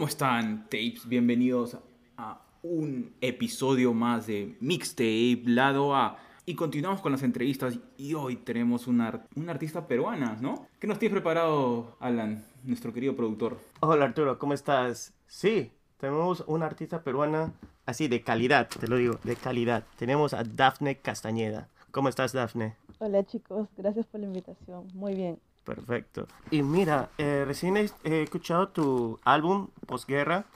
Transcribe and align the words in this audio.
¿Cómo 0.00 0.08
están, 0.08 0.62
tapes? 0.70 1.06
Bienvenidos 1.06 1.76
a 2.16 2.40
un 2.62 3.12
episodio 3.20 3.92
más 3.92 4.26
de 4.26 4.56
Mixtape 4.58 5.42
Lado 5.44 5.94
A. 5.94 6.16
Y 6.46 6.54
continuamos 6.54 7.02
con 7.02 7.12
las 7.12 7.22
entrevistas 7.22 7.78
y 7.98 8.14
hoy 8.14 8.36
tenemos 8.36 8.86
una, 8.86 9.26
una 9.36 9.52
artista 9.52 9.86
peruana, 9.86 10.38
¿no? 10.40 10.68
¿Qué 10.78 10.86
nos 10.86 10.98
tienes 10.98 11.12
preparado, 11.12 11.98
Alan, 12.00 12.42
nuestro 12.64 12.94
querido 12.94 13.14
productor? 13.14 13.58
Hola 13.80 14.06
Arturo, 14.06 14.38
¿cómo 14.38 14.54
estás? 14.54 15.12
Sí, 15.26 15.70
tenemos 15.98 16.44
una 16.46 16.64
artista 16.64 17.02
peruana 17.02 17.52
así 17.84 18.08
de 18.08 18.22
calidad, 18.22 18.70
te 18.70 18.88
lo 18.88 18.96
digo, 18.96 19.18
de 19.22 19.36
calidad. 19.36 19.84
Tenemos 19.98 20.32
a 20.32 20.44
Dafne 20.44 20.96
Castañeda. 20.96 21.68
¿Cómo 21.90 22.08
estás, 22.08 22.32
Dafne? 22.32 22.74
Hola 23.00 23.22
chicos, 23.26 23.68
gracias 23.76 24.06
por 24.06 24.20
la 24.20 24.28
invitación. 24.28 24.88
Muy 24.94 25.14
bien. 25.14 25.38
Perfecto. 25.74 26.26
Y 26.50 26.62
mira, 26.62 27.10
eh, 27.16 27.44
recién 27.46 27.76
he, 27.76 27.86
he 28.02 28.22
escuchado 28.22 28.68
tu 28.70 29.20
álbum 29.24 29.68
Posguerra 29.86 30.46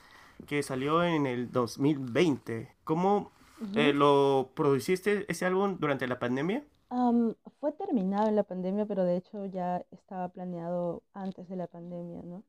que 0.48 0.62
salió 0.62 1.04
en 1.04 1.26
el 1.26 1.52
2020. 1.52 2.68
¿Cómo 2.82 3.30
eh, 3.76 3.92
lo 3.92 4.50
produciste 4.54 5.24
ese 5.28 5.46
álbum 5.46 5.76
durante 5.78 6.08
la 6.08 6.18
pandemia? 6.18 6.64
Am, 6.90 7.34
fue 7.60 7.72
terminado 7.72 8.28
en 8.28 8.36
la 8.36 8.42
pandemia, 8.42 8.86
pero 8.86 9.04
de 9.04 9.16
hecho 9.16 9.46
ya 9.46 9.84
estaba 9.92 10.28
planeado 10.28 11.02
antes 11.12 11.48
de 11.48 11.56
la 11.56 11.68
pandemia, 11.68 12.22
¿no? 12.22 12.42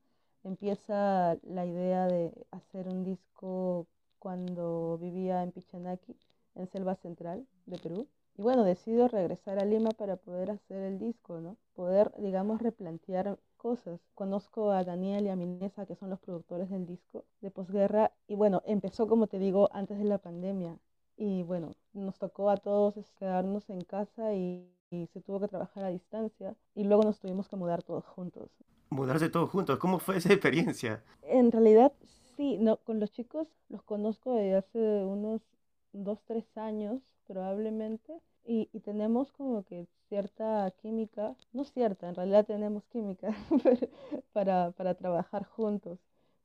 Empieza 0.43 1.37
la 1.43 1.65
idea 1.65 2.07
de 2.07 2.31
hacer 2.51 2.87
un 2.87 3.03
disco 3.03 3.87
cuando 4.19 4.97
vivía 4.99 5.43
en 5.43 5.51
Pichanaki, 5.51 6.15
en 6.55 6.67
Selva 6.67 6.95
Central 6.95 7.45
de 7.65 7.77
Perú. 7.77 8.07
Y 8.37 8.41
bueno, 8.41 8.65
decido 8.65 9.07
regresar 9.07 9.59
a 9.59 9.65
Lima 9.65 9.91
para 9.91 10.17
poder 10.17 10.51
hacer 10.51 10.83
el 10.83 10.99
disco, 10.99 11.39
¿no? 11.39 11.55
Poder, 11.73 12.11
digamos, 12.17 12.61
replantear 12.61 13.39
cosas. 13.55 14.01
Conozco 14.13 14.71
a 14.71 14.83
Daniel 14.83 15.25
y 15.25 15.29
a 15.29 15.37
Minesa, 15.37 15.85
que 15.85 15.95
son 15.95 16.09
los 16.09 16.19
productores 16.19 16.69
del 16.69 16.85
disco 16.85 17.23
de 17.39 17.49
posguerra, 17.49 18.11
y 18.27 18.35
bueno, 18.35 18.61
empezó, 18.65 19.07
como 19.07 19.27
te 19.27 19.39
digo, 19.39 19.69
antes 19.71 19.97
de 19.97 20.03
la 20.03 20.17
pandemia. 20.17 20.77
Y 21.15 21.43
bueno, 21.43 21.71
nos 21.93 22.19
tocó 22.19 22.49
a 22.49 22.57
todos 22.57 22.97
es, 22.97 23.09
quedarnos 23.13 23.69
en 23.69 23.81
casa 23.81 24.33
y, 24.33 24.69
y 24.91 25.07
se 25.07 25.21
tuvo 25.21 25.39
que 25.39 25.47
trabajar 25.47 25.85
a 25.85 25.89
distancia, 25.89 26.55
y 26.75 26.83
luego 26.83 27.03
nos 27.03 27.19
tuvimos 27.19 27.47
que 27.47 27.55
mudar 27.55 27.83
todos 27.83 28.05
juntos. 28.05 28.51
Mudarse 28.89 29.29
todos 29.29 29.49
juntos, 29.49 29.79
¿cómo 29.79 29.97
fue 29.99 30.17
esa 30.17 30.33
experiencia? 30.33 31.01
En 31.23 31.53
realidad, 31.53 31.93
sí, 32.35 32.57
no, 32.57 32.77
con 32.77 32.99
los 32.99 33.11
chicos 33.11 33.47
los 33.69 33.81
conozco 33.81 34.35
desde 34.35 34.55
hace 34.57 35.05
unos 35.05 35.41
dos, 36.03 36.21
tres 36.25 36.45
años 36.57 37.01
probablemente 37.27 38.21
y, 38.45 38.69
y 38.73 38.79
tenemos 38.81 39.31
como 39.31 39.63
que 39.63 39.87
cierta 40.09 40.71
química, 40.81 41.35
no 41.53 41.63
cierta, 41.65 42.09
en 42.09 42.15
realidad 42.15 42.45
tenemos 42.45 42.85
química 42.87 43.35
para, 44.33 44.71
para 44.71 44.93
trabajar 44.95 45.45
juntos, 45.45 45.99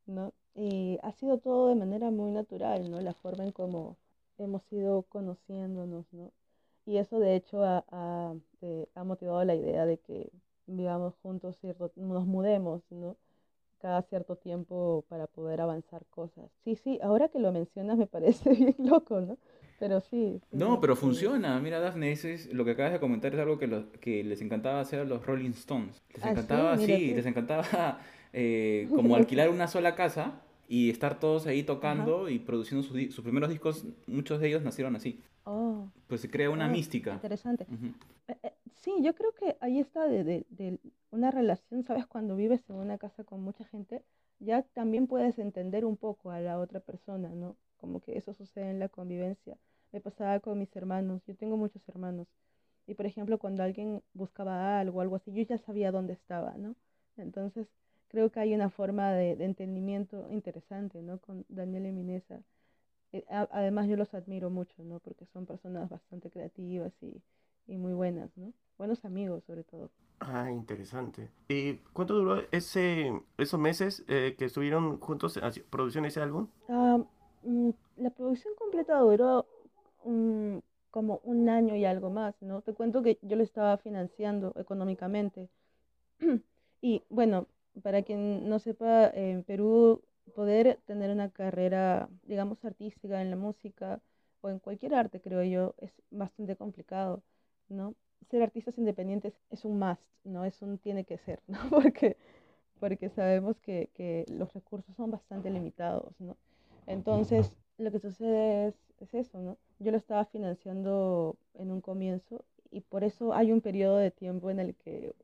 ¿no? 0.06 0.32
Y 0.54 0.98
ha 1.02 1.12
sido 1.12 1.38
todo 1.38 1.68
de 1.68 1.74
manera 1.74 2.10
muy 2.10 2.30
natural, 2.32 2.90
¿no? 2.90 3.00
La 3.00 3.14
forma 3.14 3.44
en 3.44 3.52
cómo 3.52 3.96
hemos 4.38 4.62
ido 4.72 5.02
conociéndonos, 5.02 6.12
¿no? 6.12 6.32
Y 6.86 6.96
eso 6.96 7.20
de 7.20 7.36
hecho 7.36 7.62
ha, 7.62 7.84
ha, 7.90 8.34
eh, 8.62 8.88
ha 8.94 9.04
motivado 9.04 9.44
la 9.44 9.54
idea 9.54 9.86
de 9.86 9.98
que 9.98 10.32
vivamos 10.66 11.14
juntos, 11.22 11.58
cierto, 11.60 11.92
nos 11.96 12.26
mudemos, 12.26 12.82
¿no? 12.90 13.16
Cada 13.81 14.03
cierto 14.03 14.36
tiempo 14.36 15.05
para 15.09 15.27
poder 15.27 15.61
avanzar 15.61 16.05
cosas. 16.06 16.50
Sí, 16.64 16.77
sí, 16.77 16.98
ahora 17.03 17.28
que 17.28 17.39
lo 17.39 17.53
mencionas 17.53 17.98
me 17.98 18.06
parece 18.06 18.50
bien 18.55 18.77
loco, 18.78 19.20
¿no? 19.20 19.39
Pero 19.78 20.00
sí. 20.00 20.41
sí 20.50 20.56
No, 20.59 20.81
pero 20.81 20.97
sí. 20.97 21.00
funciona. 21.00 21.61
Mira, 21.61 21.81
Daphne, 21.81 22.12
eso 22.12 22.28
es, 22.28 22.53
lo 22.53 22.64
que 22.64 22.73
acabas 22.73 22.92
de 22.92 23.01
comentar 23.01 23.33
es 23.34 23.41
algo 23.41 23.58
que, 23.58 23.67
lo- 23.67 23.90
que 23.92 24.24
les 24.24 24.40
encantaba 24.42 24.80
hacer 24.80 25.01
a 25.01 25.05
los 25.05 25.24
Rolling 25.24 25.51
Stones. 25.51 26.02
Les 26.14 26.23
Ah, 26.23 26.30
sí, 26.33 26.33
encantaba, 26.33 26.77
sí, 26.79 27.08
tú. 27.08 27.14
les 27.14 27.27
encantaba 27.27 28.01
eh, 28.33 28.89
como 28.95 29.14
alquilar 29.17 29.48
una 29.51 29.69
sola 29.69 29.95
casa 29.95 30.42
y 30.69 30.90
estar 30.90 31.19
todos 31.20 31.46
ahí 31.46 31.63
tocando 31.63 32.29
y 32.29 32.39
produciendo 32.40 32.83
sus, 32.86 33.14
sus 33.14 33.23
primeros 33.24 33.48
discos. 33.51 33.85
Muchos 34.07 34.40
de 34.40 34.48
ellos 34.48 34.63
nacieron 34.63 34.96
así. 34.96 35.20
Oh, 35.46 35.89
Pues 36.08 36.20
se 36.20 36.30
crea 36.30 36.51
una 36.51 36.67
oh, 36.67 36.73
mística. 36.73 37.13
interesante. 37.13 37.67
Ujú. 37.69 37.86
Eh, 38.29 38.36
eh, 38.42 38.52
sí, 38.74 38.92
yo 39.02 39.14
creo 39.14 39.35
que 39.35 39.57
ahí 39.61 39.80
está 39.80 40.07
de, 40.08 40.24
de, 40.24 40.46
de 40.51 40.79
una 41.10 41.30
relación, 41.30 41.82
¿sabes? 41.84 42.06
Cuando 42.06 42.36
vives 42.36 42.62
en 42.68 42.76
una 42.76 42.98
casa 42.98 43.24
con 43.24 43.42
mucha 43.42 43.64
gente, 43.64 44.04
ya 44.38 44.62
también 44.74 45.06
puedes 45.06 45.38
entender 45.38 45.84
un 45.84 45.96
poco 45.96 46.30
a 46.30 46.40
la 46.40 46.58
otra 46.58 46.80
persona, 46.80 47.28
¿no? 47.30 47.56
Como 47.78 48.00
que 48.00 48.16
eso 48.18 48.34
sucede 48.34 48.70
en 48.70 48.78
la 48.78 48.88
convivencia. 48.88 49.56
Me 49.92 50.00
pasaba 50.00 50.40
con 50.40 50.58
mis 50.58 50.74
hermanos, 50.76 51.22
yo 51.26 51.36
tengo 51.36 51.56
muchos 51.56 51.86
hermanos. 51.88 52.28
Y 52.86 52.94
por 52.94 53.06
ejemplo, 53.06 53.38
cuando 53.38 53.62
alguien 53.62 54.02
buscaba 54.14 54.80
algo, 54.80 55.00
algo 55.00 55.16
así, 55.16 55.32
yo 55.32 55.42
ya 55.42 55.58
sabía 55.58 55.92
dónde 55.92 56.12
estaba, 56.14 56.56
¿no? 56.56 56.74
Entonces, 57.16 57.68
creo 58.08 58.30
que 58.30 58.40
hay 58.40 58.54
una 58.54 58.70
forma 58.70 59.12
de, 59.12 59.36
de 59.36 59.44
entendimiento 59.44 60.28
interesante, 60.30 61.02
¿no? 61.02 61.18
Con 61.20 61.44
Daniel 61.48 61.86
y 61.86 61.92
Minesa. 61.92 62.42
Eh, 63.12 63.24
Además, 63.28 63.88
yo 63.88 63.96
los 63.96 64.14
admiro 64.14 64.50
mucho, 64.50 64.82
¿no? 64.84 65.00
Porque 65.00 65.27
son 65.27 65.46
personas 65.46 65.88
bastante 65.88 66.30
creativas 66.30 66.92
y, 67.02 67.22
y 67.66 67.76
muy 67.76 67.92
buenas, 67.92 68.36
¿no? 68.36 68.52
Buenos 68.78 69.04
amigos, 69.04 69.44
sobre 69.44 69.64
todo. 69.64 69.90
Ah, 70.20 70.50
interesante. 70.50 71.30
¿Y 71.48 71.74
cuánto 71.92 72.14
duró 72.14 72.42
ese, 72.52 73.12
esos 73.38 73.58
meses 73.58 74.04
eh, 74.08 74.34
que 74.38 74.44
estuvieron 74.46 74.98
juntos 75.00 75.38
produciendo 75.70 76.08
ese 76.08 76.20
álbum? 76.20 76.48
Mm, 77.42 77.70
la 77.96 78.10
producción 78.10 78.54
completa 78.58 78.98
duró 78.98 79.46
mm, 80.04 80.58
como 80.90 81.20
un 81.24 81.48
año 81.48 81.74
y 81.76 81.84
algo 81.84 82.10
más, 82.10 82.34
¿no? 82.42 82.62
Te 82.62 82.74
cuento 82.74 83.02
que 83.02 83.18
yo 83.22 83.36
lo 83.36 83.42
estaba 83.42 83.78
financiando 83.78 84.52
económicamente. 84.56 85.48
Y 86.82 87.02
bueno, 87.10 87.46
para 87.82 88.02
quien 88.02 88.48
no 88.48 88.58
sepa, 88.58 89.10
en 89.10 89.44
Perú 89.44 90.02
poder 90.34 90.80
tener 90.86 91.10
una 91.10 91.30
carrera, 91.30 92.08
digamos, 92.22 92.64
artística 92.64 93.20
en 93.20 93.28
la 93.28 93.36
música 93.36 94.00
o 94.40 94.48
en 94.48 94.60
cualquier 94.60 94.94
arte, 94.94 95.20
creo 95.20 95.42
yo, 95.42 95.74
es 95.78 95.92
bastante 96.10 96.56
complicado, 96.56 97.22
¿no? 97.70 97.95
Ser 98.31 98.42
artistas 98.42 98.79
independientes 98.79 99.35
es 99.51 99.64
un 99.64 99.79
must, 99.79 100.03
¿no? 100.25 100.45
Es 100.45 100.61
un 100.63 100.79
tiene 100.79 101.05
que 101.05 101.19
ser, 101.19 101.41
¿no? 101.47 101.58
Porque, 101.70 102.17
porque 102.79 103.11
sabemos 103.11 103.58
que, 103.61 103.91
que 103.95 104.25
los 104.29 104.53
recursos 104.55 104.95
son 104.97 105.11
bastante 105.11 105.51
limitados, 105.51 106.19
¿no? 106.19 106.36
Entonces, 106.86 107.53
lo 107.79 107.91
que 107.92 107.98
sucede 107.98 108.69
es, 108.69 108.75
es 109.01 109.14
eso, 109.14 109.39
¿no? 109.39 109.58
Yo 109.79 109.91
lo 109.91 109.98
estaba 109.98 110.25
financiando 110.25 111.36
en 111.55 111.70
un 111.70 111.81
comienzo 111.81 112.45
y 112.70 112.81
por 112.81 113.05
eso 113.05 113.35
hay 113.35 113.53
un 113.53 113.61
periodo 113.61 113.98
de 113.98 114.11
tiempo 114.11 114.51
en 114.51 114.61
el 114.61 114.75
que 114.75 115.14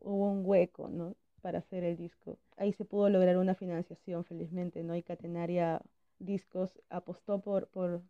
hubo 0.00 0.30
un 0.30 0.42
hueco, 0.44 0.88
¿no? 0.88 1.14
Para 1.40 1.58
hacer 1.58 1.84
el 1.84 1.96
disco. 1.96 2.38
Ahí 2.56 2.72
se 2.72 2.84
pudo 2.84 3.08
lograr 3.10 3.36
una 3.36 3.54
financiación, 3.54 4.24
felizmente, 4.24 4.82
¿no? 4.82 4.96
Y 4.96 5.02
Catenaria 5.02 5.80
Discos 6.18 6.80
apostó 6.90 7.40
por, 7.40 7.66
por 7.68 8.02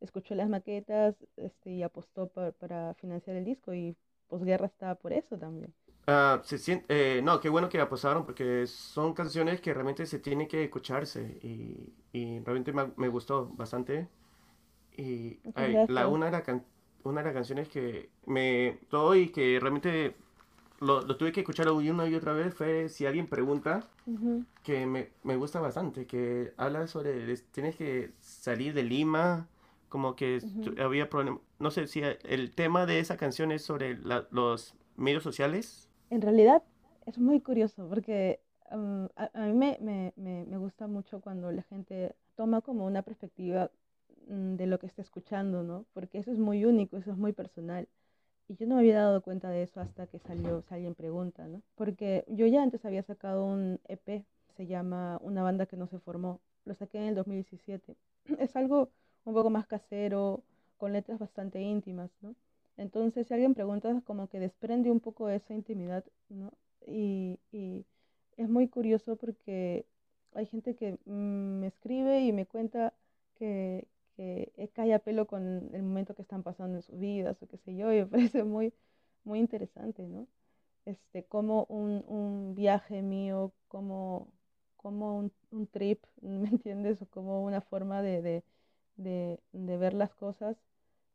escuchó 0.00 0.34
las 0.34 0.48
maquetas 0.48 1.16
este, 1.36 1.70
y 1.72 1.82
apostó 1.82 2.28
por- 2.28 2.54
para 2.54 2.94
financiar 2.94 3.36
el 3.36 3.44
disco 3.44 3.74
y 3.74 3.96
Posguerra 4.28 4.66
estaba 4.66 4.94
por 4.96 5.12
eso 5.12 5.38
también. 5.38 5.74
Ah, 6.08 6.40
se 6.44 6.58
sien- 6.58 6.84
eh, 6.88 7.20
no, 7.24 7.40
qué 7.40 7.48
bueno 7.48 7.68
que 7.68 7.80
apostaron 7.80 8.24
porque 8.24 8.66
son 8.68 9.12
canciones 9.12 9.60
que 9.60 9.74
realmente 9.74 10.06
se 10.06 10.20
tienen 10.20 10.46
que 10.46 10.62
escucharse 10.64 11.38
y, 11.42 11.92
y 12.12 12.38
realmente 12.40 12.72
me, 12.72 12.92
me 12.96 13.08
gustó 13.08 13.46
bastante. 13.56 14.08
Y 14.96 15.40
ay, 15.54 15.82
la, 15.88 16.08
una, 16.08 16.26
de 16.26 16.32
la 16.32 16.42
can- 16.44 16.64
una 17.04 17.20
de 17.22 17.26
las 17.26 17.34
canciones 17.34 17.68
que 17.68 18.10
me 18.26 18.80
todo 18.90 19.14
y 19.16 19.30
que 19.30 19.58
realmente 19.60 20.16
lo, 20.80 21.02
lo 21.02 21.16
tuve 21.16 21.32
que 21.32 21.40
escuchar 21.40 21.70
una 21.70 22.08
y 22.08 22.14
otra 22.16 22.32
vez 22.34 22.54
fue 22.54 22.88
Si 22.90 23.06
alguien 23.06 23.28
pregunta, 23.28 23.88
Ujú. 24.06 24.46
que 24.64 24.86
me, 24.86 25.10
me 25.22 25.36
gusta 25.36 25.60
bastante, 25.60 26.06
que 26.06 26.52
habla 26.56 26.86
sobre, 26.88 27.32
es- 27.32 27.44
tienes 27.52 27.76
que 27.76 28.12
salir 28.20 28.74
de 28.74 28.82
Lima, 28.82 29.48
como 29.88 30.16
que 30.16 30.36
estu- 30.38 30.74
Ujú. 30.74 30.82
había 30.82 31.08
problemas, 31.10 31.40
no 31.58 31.70
sé 31.70 31.86
si 31.86 32.02
el 32.02 32.54
tema 32.54 32.86
de 32.86 33.00
esa 33.00 33.16
canción 33.16 33.52
es 33.52 33.64
sobre 33.64 33.98
la- 33.98 34.26
los 34.30 34.74
medios 34.96 35.22
sociales. 35.22 35.88
En 36.10 36.22
realidad 36.22 36.62
es 37.06 37.18
muy 37.18 37.40
curioso 37.40 37.88
porque 37.88 38.40
um, 38.70 39.06
a, 39.16 39.30
a 39.34 39.46
mí 39.46 39.52
me, 39.54 39.78
me, 39.80 40.12
me, 40.16 40.44
me 40.46 40.56
gusta 40.58 40.86
mucho 40.86 41.20
cuando 41.20 41.50
la 41.52 41.62
gente 41.64 42.14
toma 42.36 42.60
como 42.60 42.86
una 42.86 43.02
perspectiva 43.02 43.70
mm, 44.28 44.54
de 44.56 44.66
lo 44.66 44.78
que 44.78 44.86
está 44.86 45.02
escuchando, 45.02 45.62
¿no? 45.62 45.86
Porque 45.92 46.18
eso 46.18 46.32
es 46.32 46.38
muy 46.38 46.64
único, 46.64 46.96
eso 46.96 47.10
es 47.12 47.16
muy 47.16 47.32
personal. 47.32 47.88
Y 48.48 48.56
yo 48.56 48.66
no 48.66 48.76
me 48.76 48.82
había 48.82 48.98
dado 49.00 49.22
cuenta 49.22 49.50
de 49.50 49.62
eso 49.64 49.80
hasta 49.80 50.06
que 50.08 50.18
salió, 50.20 50.62
si 50.62 50.74
alguien 50.74 50.94
pregunta, 50.94 51.46
¿no? 51.48 51.62
Porque 51.76 52.24
yo 52.28 52.46
ya 52.46 52.62
antes 52.62 52.84
había 52.84 53.02
sacado 53.02 53.44
un 53.46 53.80
EP, 53.88 54.24
se 54.56 54.66
llama 54.66 55.18
Una 55.22 55.42
banda 55.42 55.66
que 55.66 55.76
no 55.76 55.86
se 55.88 55.98
formó, 56.00 56.40
lo 56.64 56.74
saqué 56.74 56.98
en 56.98 57.04
el 57.06 57.14
2017. 57.16 57.96
Es 58.38 58.56
algo 58.56 58.90
un 59.26 59.34
poco 59.34 59.50
más 59.50 59.66
casero, 59.68 60.42
con 60.78 60.94
letras 60.94 61.18
bastante 61.20 61.60
íntimas, 61.62 62.10
¿no? 62.22 62.36
Entonces, 62.78 63.26
si 63.28 63.34
alguien 63.34 63.54
pregunta, 63.54 64.02
como 64.06 64.28
que 64.28 64.40
desprende 64.40 64.90
un 64.90 65.00
poco 65.00 65.28
esa 65.30 65.54
intimidad, 65.54 66.04
¿no? 66.30 66.52
Y, 66.86 67.40
y 67.52 67.86
es 68.38 68.48
muy 68.48 68.68
curioso 68.68 69.16
porque 69.16 69.86
hay 70.34 70.46
gente 70.46 70.76
que 70.76 70.98
mm, 71.06 71.60
me 71.60 71.66
escribe 71.68 72.20
y 72.20 72.32
me 72.32 72.46
cuenta 72.46 72.94
que, 73.36 73.88
que 74.16 74.52
eh, 74.56 74.68
cae 74.74 74.94
a 74.94 74.98
pelo 75.00 75.26
con 75.26 75.70
el 75.74 75.82
momento 75.82 76.14
que 76.14 76.22
están 76.22 76.42
pasando 76.42 76.76
en 76.78 76.82
sus 76.82 76.98
vidas 76.98 77.42
o 77.42 77.48
qué 77.48 77.58
sé 77.58 77.76
yo, 77.76 77.92
y 77.92 77.98
me 77.98 78.06
parece 78.30 78.44
muy, 78.44 78.72
muy 79.24 79.38
interesante, 79.40 80.02
¿no? 80.06 80.26
Este, 80.86 81.24
como 81.24 81.64
un, 81.68 82.04
un 82.08 82.54
viaje 82.54 83.02
mío, 83.02 83.52
como 83.68 84.28
como 84.76 85.18
un, 85.18 85.32
un 85.50 85.66
trip, 85.66 86.04
¿me 86.22 86.48
entiendes? 86.48 87.02
O 87.02 87.06
como 87.06 87.44
una 87.44 87.60
forma 87.60 88.02
de, 88.02 88.22
de, 88.96 89.40
de 89.52 89.76
ver 89.78 89.94
las 89.94 90.14
cosas, 90.14 90.56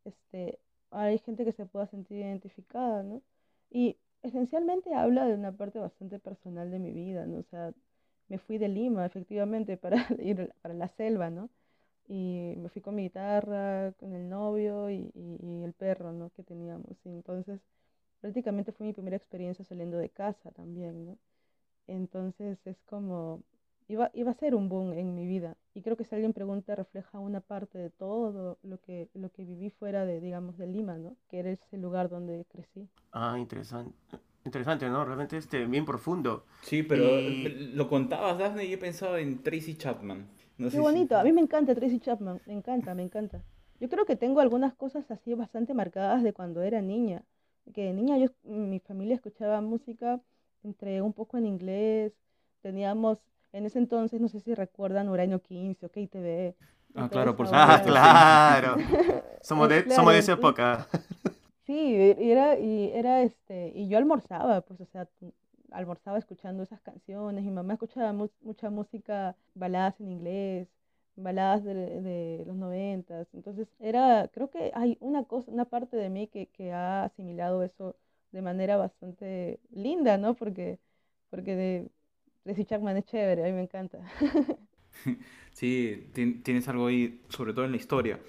este, 0.05 0.59
hay 0.91 1.19
gente 1.19 1.45
que 1.45 1.53
se 1.53 1.65
pueda 1.65 1.87
sentir 1.87 2.17
identificada, 2.19 3.03
¿no? 3.03 3.21
Y 3.69 3.97
esencialmente 4.23 4.93
habla 4.93 5.25
de 5.25 5.33
una 5.35 5.51
parte 5.53 5.79
bastante 5.79 6.19
personal 6.19 6.71
de 6.71 6.79
mi 6.79 6.91
vida, 6.93 7.25
¿no? 7.25 7.39
O 7.39 7.43
sea, 7.43 7.73
me 8.27 8.37
fui 8.39 8.57
de 8.57 8.69
Lima, 8.69 9.05
efectivamente, 9.05 9.77
para 9.77 10.05
ir 10.19 10.53
para 10.61 10.73
la 10.73 10.87
selva, 10.89 11.29
¿no? 11.29 11.49
Y 12.07 12.55
me 12.57 12.69
fui 12.69 12.81
con 12.81 12.95
mi 12.95 13.03
guitarra, 13.03 13.93
con 13.99 14.13
el 14.13 14.29
novio 14.29 14.89
y, 14.89 15.11
y, 15.15 15.63
el 15.63 15.73
perro, 15.73 16.11
¿no? 16.13 16.29
Que 16.31 16.43
teníamos. 16.43 16.97
Y 17.05 17.09
entonces, 17.09 17.61
prácticamente 18.21 18.71
fue 18.73 18.87
mi 18.87 18.93
primera 18.93 19.17
experiencia 19.17 19.65
saliendo 19.65 19.97
de 19.97 20.09
casa 20.09 20.51
también, 20.51 21.05
¿no? 21.05 21.17
Entonces, 21.87 22.59
es 22.67 22.81
como, 22.83 23.43
iba, 23.91 24.09
iba 24.13 24.31
a 24.31 24.35
ser 24.35 24.55
un 24.55 24.69
boom 24.69 24.93
en 24.93 25.13
mi 25.15 25.27
vida. 25.27 25.57
Y 25.73 25.81
creo 25.81 25.97
que 25.97 26.05
si 26.05 26.15
alguien 26.15 26.33
pregunta, 26.33 26.75
refleja 26.75 27.19
una 27.19 27.41
parte 27.41 27.77
de 27.77 27.89
todo 27.89 28.57
lo 28.63 28.79
que, 28.79 29.09
lo 29.13 29.29
que 29.31 29.43
viví 29.43 29.69
fuera 29.69 30.05
de, 30.05 30.19
digamos, 30.19 30.57
de 30.57 30.67
Lima, 30.67 30.97
¿no? 30.97 31.15
Que 31.29 31.39
era 31.39 31.51
ese 31.51 31.77
lugar 31.77 32.09
donde 32.09 32.45
crecí. 32.45 32.87
Ah, 33.11 33.37
interesante. 33.37 33.93
Interesante, 34.45 34.89
¿no? 34.89 35.03
Realmente 35.05 35.37
este, 35.37 35.65
bien 35.65 35.85
profundo. 35.85 36.45
Sí, 36.61 36.83
pero 36.83 37.03
lo 37.73 37.87
contabas, 37.87 38.37
Daphne, 38.37 38.65
y 38.65 38.73
he 38.73 38.77
pensado 38.77 39.17
en 39.17 39.43
Tracy 39.43 39.75
Chapman. 39.75 40.27
Qué 40.57 40.79
bonito, 40.79 41.17
a 41.17 41.23
mí 41.23 41.31
me 41.31 41.41
encanta 41.41 41.73
Tracy 41.73 41.99
Chapman, 41.99 42.39
me 42.45 42.53
encanta, 42.53 42.93
me 42.93 43.03
encanta. 43.03 43.41
Yo 43.79 43.89
creo 43.89 44.05
que 44.05 44.15
tengo 44.15 44.39
algunas 44.39 44.73
cosas 44.75 45.09
así 45.09 45.33
bastante 45.33 45.73
marcadas 45.73 46.23
de 46.23 46.33
cuando 46.33 46.61
era 46.61 46.81
niña. 46.81 47.23
Que 47.73 47.85
de 47.85 47.93
niña 47.93 48.17
yo, 48.17 48.27
mi 48.43 48.79
familia 48.79 49.15
escuchaba 49.15 49.59
música 49.61 50.21
entre 50.63 51.01
un 51.01 51.13
poco 51.13 51.37
en 51.37 51.47
inglés, 51.47 52.13
teníamos 52.61 53.19
en 53.53 53.65
ese 53.65 53.79
entonces, 53.79 54.21
no 54.21 54.27
sé 54.27 54.39
si 54.39 54.53
recuerdan 54.53 55.09
Uranio 55.09 55.41
15 55.41 55.85
o 55.85 55.89
KTV. 55.89 56.55
Ah, 56.95 57.09
claro, 57.09 57.35
por 57.35 57.47
supuesto. 57.47 57.53
Ah, 57.71 57.81
claro. 57.85 58.75
somos, 59.41 59.69
de, 59.69 59.89
somos 59.89 60.13
de 60.13 60.19
esa 60.19 60.33
época. 60.33 60.87
Sí, 61.63 61.73
y 61.73 62.31
era, 62.31 62.59
y 62.59 62.91
era 62.93 63.21
este, 63.21 63.71
y 63.75 63.87
yo 63.87 63.97
almorzaba, 63.97 64.61
pues, 64.61 64.81
o 64.81 64.85
sea, 64.87 65.07
almorzaba 65.71 66.17
escuchando 66.17 66.63
esas 66.63 66.81
canciones. 66.81 67.45
Mi 67.45 67.51
mamá 67.51 67.73
escuchaba 67.73 68.11
mucha 68.41 68.69
música, 68.69 69.37
baladas 69.53 70.01
en 70.01 70.11
inglés, 70.11 70.67
baladas 71.15 71.63
de, 71.63 71.73
de 71.73 72.43
los 72.45 72.55
noventas. 72.57 73.27
Entonces, 73.33 73.69
era, 73.79 74.27
creo 74.33 74.49
que 74.49 74.71
hay 74.73 74.97
una 74.99 75.23
cosa, 75.23 75.51
una 75.51 75.65
parte 75.65 75.95
de 75.95 76.09
mí 76.09 76.27
que, 76.27 76.47
que 76.47 76.73
ha 76.73 77.03
asimilado 77.05 77.63
eso 77.63 77.95
de 78.31 78.41
manera 78.41 78.75
bastante 78.77 79.59
linda, 79.71 80.17
¿no? 80.17 80.33
Porque, 80.33 80.79
porque 81.29 81.55
de, 81.55 81.89
Tracy 82.43 82.65
Chapman 82.65 82.97
es 82.97 83.05
chévere, 83.05 83.43
a 83.43 83.47
mí 83.47 83.53
me 83.53 83.63
encanta. 83.63 83.99
Sí, 85.53 86.07
tienes 86.13 86.67
algo 86.69 86.87
ahí, 86.87 87.21
sobre 87.27 87.53
todo 87.53 87.65
en 87.65 87.71
la 87.71 87.77
historia, 87.77 88.19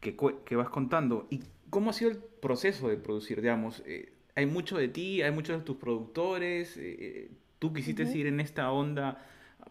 que, 0.00 0.16
que 0.44 0.56
vas 0.56 0.70
contando. 0.70 1.26
¿Y 1.30 1.40
cómo 1.68 1.90
ha 1.90 1.92
sido 1.92 2.10
el 2.10 2.16
proceso 2.18 2.88
de 2.88 2.96
producir? 2.96 3.42
Digamos, 3.42 3.82
eh, 3.86 4.12
hay 4.34 4.46
mucho 4.46 4.78
de 4.78 4.88
ti, 4.88 5.22
hay 5.22 5.30
muchos 5.30 5.58
de 5.58 5.64
tus 5.64 5.76
productores, 5.76 6.76
eh, 6.78 6.96
eh, 6.98 7.30
tú 7.58 7.72
quisiste 7.72 8.04
ir 8.16 8.26
en 8.26 8.40
esta 8.40 8.72
onda 8.72 9.22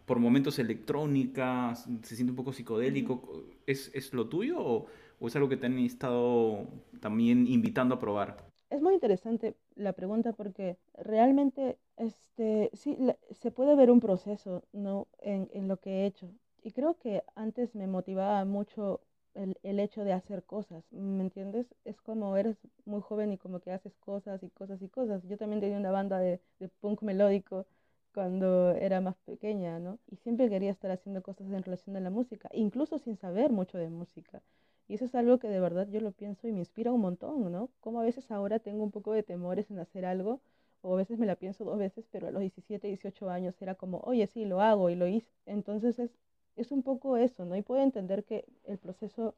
por 0.06 0.20
momentos 0.20 0.60
electrónica, 0.60 1.76
se 1.76 2.16
siente 2.16 2.32
un 2.32 2.36
poco 2.36 2.54
psicodélico. 2.54 3.44
¿Es, 3.66 3.92
¿Es, 3.94 4.14
lo 4.14 4.28
tuyo 4.28 4.60
o, 4.60 4.88
o, 5.20 5.28
es 5.28 5.36
algo 5.36 5.50
que 5.50 5.58
te 5.58 5.66
han 5.66 5.80
estado 5.80 6.68
también 7.00 7.48
invitando 7.48 7.96
a 7.96 8.00
probar? 8.00 8.51
Es 8.72 8.82
muy 8.82 8.94
interesante 8.94 9.54
la 9.76 9.92
pregunta 9.92 10.32
porque 10.32 10.78
realmente 10.94 11.78
este, 11.98 12.72
sí, 12.74 12.98
se 13.32 13.52
puede 13.52 13.76
ver 13.76 13.92
un 13.92 14.00
proceso 14.00 14.64
¿no? 14.72 15.08
En, 15.20 15.50
en, 15.54 15.68
lo 15.68 15.78
que 15.78 15.90
he 15.90 16.06
hecho. 16.06 16.32
Y 16.64 16.72
creo 16.72 16.98
que 16.98 17.22
antes 17.36 17.76
me 17.76 17.86
motivaba 17.86 18.46
mucho 18.46 19.02
el, 19.34 19.58
el, 19.64 19.80
hecho 19.80 20.06
de 20.06 20.14
hacer 20.14 20.44
cosas, 20.44 20.86
¿me 20.92 21.22
entiendes? 21.22 21.68
Es 21.84 22.00
como 22.02 22.38
eres 22.38 22.58
muy 22.86 23.02
joven 23.02 23.34
y 23.34 23.38
como 23.38 23.60
que 23.60 23.72
haces 23.72 23.98
cosas 23.98 24.42
y 24.42 24.50
cosas 24.50 24.82
y 24.82 24.88
cosas. 24.88 25.22
Yo 25.28 25.38
también 25.38 25.60
tenía 25.60 25.78
una 25.78 25.92
banda 25.92 26.20
de, 26.20 26.40
de 26.60 26.70
punk 26.70 27.02
melódico 27.02 27.66
cuando 28.14 28.72
era 28.72 29.02
más 29.02 29.16
pequeña, 29.26 29.80
¿no? 29.80 30.00
Y 30.10 30.18
siempre 30.18 30.50
quería 30.50 30.72
estar 30.72 30.92
haciendo 30.92 31.22
cosas 31.22 31.48
en 31.52 31.64
relación 31.64 31.96
a 31.96 32.00
la 32.00 32.10
música, 32.10 32.50
incluso 32.54 32.98
sin 33.00 33.18
saber 33.18 33.52
mucho 33.52 33.78
de 33.78 33.90
música. 33.90 34.42
Y 34.88 34.96
eso 34.96 35.06
es 35.06 35.16
algo 35.16 35.40
que 35.40 35.48
de 35.48 35.60
verdad 35.60 35.88
yo 35.90 36.02
lo 36.02 36.12
pienso 36.12 36.48
y 36.48 36.52
me 36.52 36.60
inspira 36.60 36.92
un 36.92 37.02
montón, 37.02 37.52
¿no? 37.52 37.70
Como 37.80 38.02
a 38.02 38.04
veces 38.04 38.30
ahora 38.32 38.60
tengo 38.60 38.84
un 38.84 38.92
poco 38.92 39.14
de 39.14 39.24
temores 39.24 39.72
en 39.72 39.80
hacer 39.80 40.06
algo, 40.06 40.42
o 40.82 40.94
a 40.94 40.98
veces 40.98 41.18
me 41.20 41.26
la 41.26 41.36
pienso 41.36 41.64
dos 41.64 41.78
veces, 41.78 42.06
pero 42.12 42.28
a 42.28 42.32
los 42.32 42.42
17, 42.42 42.88
18 42.88 43.30
años 43.30 43.62
era 43.62 43.76
como, 43.76 44.00
oye, 44.00 44.28
sí, 44.28 44.46
lo 44.46 44.62
hago 44.62 44.90
y 44.90 44.96
lo 44.96 45.08
hice. 45.08 45.32
Entonces 45.46 46.00
es, 46.00 46.12
es 46.56 46.72
un 46.72 46.84
poco 46.84 47.18
eso, 47.18 47.46
¿no? 47.46 47.56
Y 47.56 47.62
puedo 47.62 47.82
entender 47.82 48.24
que 48.26 48.46
el 48.66 48.78
proceso 48.78 49.36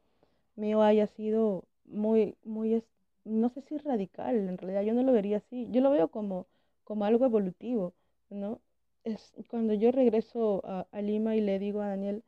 mío 0.56 0.82
haya 0.82 1.06
sido 1.06 1.64
muy, 1.84 2.36
muy, 2.44 2.82
no 3.24 3.48
sé 3.50 3.62
si 3.62 3.78
radical, 3.78 4.36
en 4.36 4.58
realidad 4.58 4.82
yo 4.82 4.94
no 4.94 5.02
lo 5.02 5.12
vería 5.12 5.38
así, 5.38 5.68
yo 5.70 5.80
lo 5.80 5.90
veo 5.90 6.08
como, 6.08 6.46
como 6.84 7.04
algo 7.04 7.24
evolutivo, 7.26 7.94
¿no? 8.30 8.60
Es 9.04 9.34
cuando 9.48 9.74
yo 9.74 9.92
regreso 9.92 10.62
a, 10.64 10.86
a 10.90 11.02
Lima 11.02 11.36
y 11.36 11.40
le 11.40 11.58
digo 11.58 11.80
a 11.82 11.88
Daniel, 11.88 12.22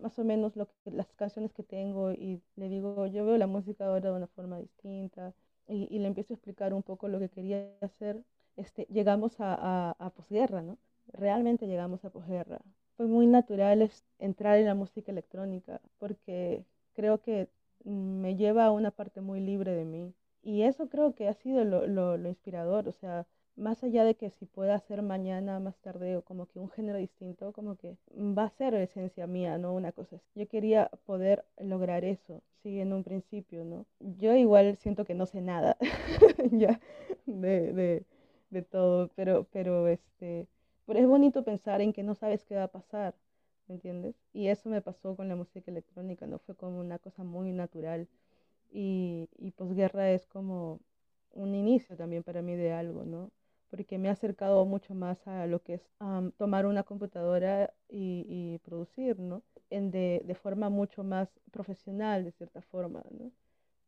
más 0.00 0.18
o 0.18 0.24
menos 0.24 0.56
lo 0.56 0.66
que, 0.68 0.90
las 0.90 1.06
canciones 1.14 1.52
que 1.54 1.62
tengo 1.62 2.12
y 2.12 2.42
le 2.56 2.68
digo, 2.68 3.06
yo 3.06 3.24
veo 3.24 3.38
la 3.38 3.46
música 3.46 3.86
ahora 3.86 4.10
de 4.10 4.16
una 4.16 4.26
forma 4.28 4.58
distinta 4.58 5.32
y, 5.66 5.88
y 5.94 5.98
le 5.98 6.08
empiezo 6.08 6.34
a 6.34 6.36
explicar 6.36 6.74
un 6.74 6.82
poco 6.82 7.08
lo 7.08 7.18
que 7.18 7.28
quería 7.30 7.70
hacer, 7.80 8.22
este, 8.56 8.86
llegamos 8.90 9.40
a, 9.40 9.54
a, 9.54 9.90
a 9.98 10.10
posguerra, 10.10 10.62
¿no? 10.62 10.78
Realmente 11.12 11.66
llegamos 11.66 12.04
a 12.04 12.10
posguerra. 12.10 12.60
Fue 12.96 13.06
muy 13.06 13.26
natural 13.26 13.90
entrar 14.18 14.58
en 14.58 14.66
la 14.66 14.74
música 14.74 15.12
electrónica 15.12 15.80
porque 15.98 16.64
creo 16.94 17.20
que 17.22 17.48
me 17.84 18.36
lleva 18.36 18.66
a 18.66 18.70
una 18.72 18.90
parte 18.90 19.20
muy 19.20 19.40
libre 19.40 19.72
de 19.72 19.84
mí. 19.84 20.14
Y 20.42 20.62
eso 20.62 20.88
creo 20.88 21.14
que 21.14 21.28
ha 21.28 21.34
sido 21.34 21.64
lo, 21.64 21.86
lo, 21.86 22.16
lo 22.16 22.28
inspirador, 22.28 22.88
o 22.88 22.92
sea, 22.92 23.26
más 23.58 23.82
allá 23.84 24.04
de 24.04 24.14
que 24.14 24.30
si 24.30 24.46
pueda 24.46 24.74
hacer 24.74 25.02
mañana, 25.02 25.60
más 25.60 25.76
tarde 25.80 26.16
o 26.16 26.22
como 26.22 26.46
que 26.46 26.60
un 26.60 26.70
género 26.70 26.98
distinto, 26.98 27.52
como 27.52 27.76
que 27.76 27.96
va 28.16 28.44
a 28.44 28.50
ser 28.50 28.74
esencia 28.74 29.26
mía, 29.26 29.58
¿no? 29.58 29.74
Una 29.74 29.92
cosa 29.92 30.16
así. 30.16 30.26
Yo 30.34 30.48
quería 30.48 30.90
poder 31.06 31.44
lograr 31.58 32.04
eso, 32.04 32.42
sí, 32.62 32.80
en 32.80 32.92
un 32.92 33.04
principio, 33.04 33.64
¿no? 33.64 33.86
Yo 34.00 34.34
igual 34.34 34.76
siento 34.78 35.04
que 35.04 35.14
no 35.14 35.26
sé 35.26 35.40
nada 35.40 35.76
ya 36.52 36.80
de, 37.26 37.72
de, 37.72 38.04
de, 38.50 38.62
todo, 38.62 39.10
pero, 39.16 39.46
pero 39.52 39.88
este, 39.88 40.46
pero 40.86 41.00
es 41.00 41.06
bonito 41.06 41.44
pensar 41.44 41.80
en 41.80 41.92
que 41.92 42.02
no 42.02 42.14
sabes 42.14 42.44
qué 42.44 42.54
va 42.56 42.64
a 42.64 42.68
pasar, 42.68 43.14
¿me 43.66 43.74
entiendes? 43.74 44.16
Y 44.32 44.48
eso 44.48 44.68
me 44.70 44.80
pasó 44.82 45.16
con 45.16 45.28
la 45.28 45.36
música 45.36 45.70
electrónica, 45.70 46.26
¿no? 46.26 46.38
Fue 46.38 46.54
como 46.56 46.78
una 46.80 46.98
cosa 46.98 47.24
muy 47.24 47.52
natural. 47.52 48.08
Y, 48.70 49.28
y 49.38 49.50
posguerra 49.52 50.10
es 50.12 50.26
como 50.26 50.80
un 51.32 51.54
inicio 51.54 51.96
también 51.96 52.22
para 52.22 52.42
mí 52.42 52.54
de 52.56 52.72
algo, 52.72 53.04
¿no? 53.04 53.30
Porque 53.70 53.98
me 53.98 54.08
ha 54.08 54.12
acercado 54.12 54.64
mucho 54.64 54.94
más 54.94 55.26
a 55.26 55.46
lo 55.46 55.62
que 55.62 55.74
es 55.74 55.82
um, 56.00 56.30
tomar 56.32 56.66
una 56.66 56.82
computadora 56.82 57.72
y, 57.88 58.58
producir, 58.64 59.18
¿no? 59.18 59.42
En 59.70 59.90
de, 59.90 60.22
de, 60.24 60.34
forma 60.34 60.68
mucho 60.70 61.04
más 61.04 61.28
profesional, 61.50 62.24
de 62.24 62.32
cierta 62.32 62.62
forma, 62.62 63.02
¿no? 63.10 63.30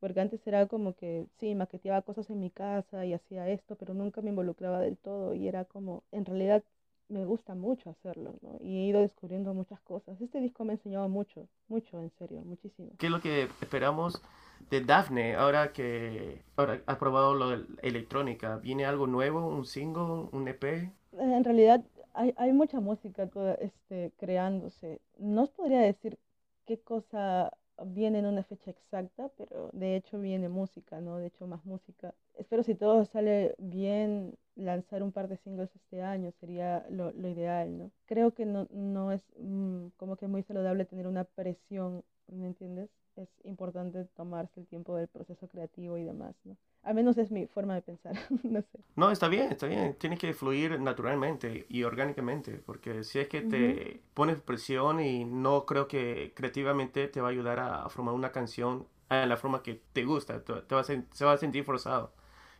Porque 0.00 0.20
antes 0.20 0.46
era 0.46 0.66
como 0.66 0.94
que, 0.94 1.26
sí, 1.38 1.54
maqueteaba 1.54 2.02
cosas 2.02 2.30
en 2.30 2.40
mi 2.40 2.50
casa 2.50 3.04
y 3.06 3.12
hacía 3.14 3.48
esto, 3.48 3.76
pero 3.76 3.94
nunca 3.94 4.22
me 4.22 4.30
involucraba 4.30 4.80
del 4.80 4.96
todo 4.96 5.34
y 5.34 5.48
era 5.48 5.64
como, 5.64 6.04
en 6.12 6.24
realidad 6.24 6.64
me 7.10 7.24
gusta 7.24 7.54
mucho 7.54 7.90
hacerlo, 7.90 8.34
¿no? 8.40 8.58
Y 8.60 8.78
he 8.78 8.86
ido 8.86 9.00
descubriendo 9.00 9.52
muchas 9.52 9.80
cosas. 9.80 10.20
Este 10.20 10.40
disco 10.40 10.64
me 10.64 10.72
ha 10.72 10.76
enseñado 10.76 11.08
mucho, 11.08 11.48
mucho, 11.68 12.00
en 12.00 12.10
serio, 12.18 12.42
muchísimo. 12.42 12.90
¿Qué 12.98 13.06
es 13.06 13.12
lo 13.12 13.20
que 13.20 13.48
esperamos 13.60 14.22
de 14.70 14.80
Daphne 14.82 15.34
ahora 15.34 15.72
que 15.72 16.42
ahora 16.56 16.82
ha 16.86 16.98
probado 16.98 17.34
lo 17.34 17.50
de 17.50 17.64
electrónica? 17.82 18.56
¿Viene 18.58 18.84
algo 18.84 19.06
nuevo, 19.06 19.46
un 19.48 19.66
single, 19.66 20.28
un 20.32 20.48
EP? 20.48 20.92
En 21.12 21.44
realidad 21.44 21.84
hay, 22.14 22.32
hay 22.36 22.52
mucha 22.52 22.80
música 22.80 23.26
toda, 23.26 23.54
este, 23.54 24.12
creándose. 24.18 25.00
No 25.18 25.42
os 25.42 25.50
podría 25.50 25.80
decir 25.80 26.18
qué 26.66 26.78
cosa 26.78 27.52
viene 27.86 28.18
en 28.20 28.26
una 28.26 28.42
fecha 28.44 28.70
exacta, 28.70 29.30
pero 29.36 29.70
de 29.72 29.96
hecho 29.96 30.18
viene 30.20 30.48
música, 30.48 31.00
¿no? 31.00 31.18
De 31.18 31.26
hecho 31.28 31.46
más 31.46 31.64
música. 31.64 32.14
Espero 32.36 32.62
si 32.62 32.74
todo 32.74 33.04
sale 33.04 33.54
bien, 33.58 34.34
lanzar 34.56 35.02
un 35.02 35.12
par 35.12 35.28
de 35.28 35.36
singles 35.38 35.74
este 35.74 36.02
año 36.02 36.32
sería 36.40 36.86
lo, 36.90 37.12
lo 37.12 37.28
ideal, 37.28 37.76
¿no? 37.78 37.90
Creo 38.06 38.34
que 38.34 38.46
no, 38.46 38.66
no 38.70 39.12
es 39.12 39.22
mmm, 39.38 39.88
como 39.96 40.16
que 40.16 40.26
muy 40.28 40.42
saludable 40.42 40.84
tener 40.84 41.06
una 41.06 41.24
presión, 41.24 42.04
¿me 42.28 42.46
entiendes? 42.46 42.90
Es 43.20 43.28
importante 43.44 44.06
tomarse 44.16 44.60
el 44.60 44.66
tiempo 44.66 44.96
del 44.96 45.06
proceso 45.06 45.46
creativo 45.46 45.98
y 45.98 46.04
demás, 46.04 46.34
¿no? 46.44 46.56
Al 46.82 46.94
menos 46.94 47.18
es 47.18 47.30
mi 47.30 47.46
forma 47.46 47.74
de 47.74 47.82
pensar, 47.82 48.14
no 48.42 48.62
sé. 48.62 48.78
No, 48.96 49.10
está 49.10 49.28
bien, 49.28 49.52
está 49.52 49.66
bien. 49.66 49.94
Tiene 49.98 50.16
que 50.16 50.32
fluir 50.32 50.80
naturalmente 50.80 51.66
y 51.68 51.82
orgánicamente, 51.82 52.62
porque 52.64 53.04
si 53.04 53.18
es 53.18 53.28
que 53.28 53.42
te 53.42 53.56
uh 53.56 53.76
-huh. 53.76 54.00
pones 54.14 54.40
presión 54.40 55.00
y 55.00 55.26
no 55.26 55.66
creo 55.66 55.86
que 55.86 56.32
creativamente 56.34 57.08
te 57.08 57.20
va 57.20 57.28
a 57.28 57.30
ayudar 57.30 57.58
a 57.60 57.88
formar 57.90 58.14
una 58.14 58.32
canción 58.32 58.86
en 59.10 59.28
la 59.28 59.36
forma 59.36 59.62
que 59.62 59.82
te 59.92 60.04
gusta, 60.04 60.42
te 60.42 60.74
va 60.74 60.80
a, 60.80 60.84
se 60.84 61.24
va 61.24 61.32
a 61.32 61.36
sentir 61.36 61.64
forzado. 61.64 62.12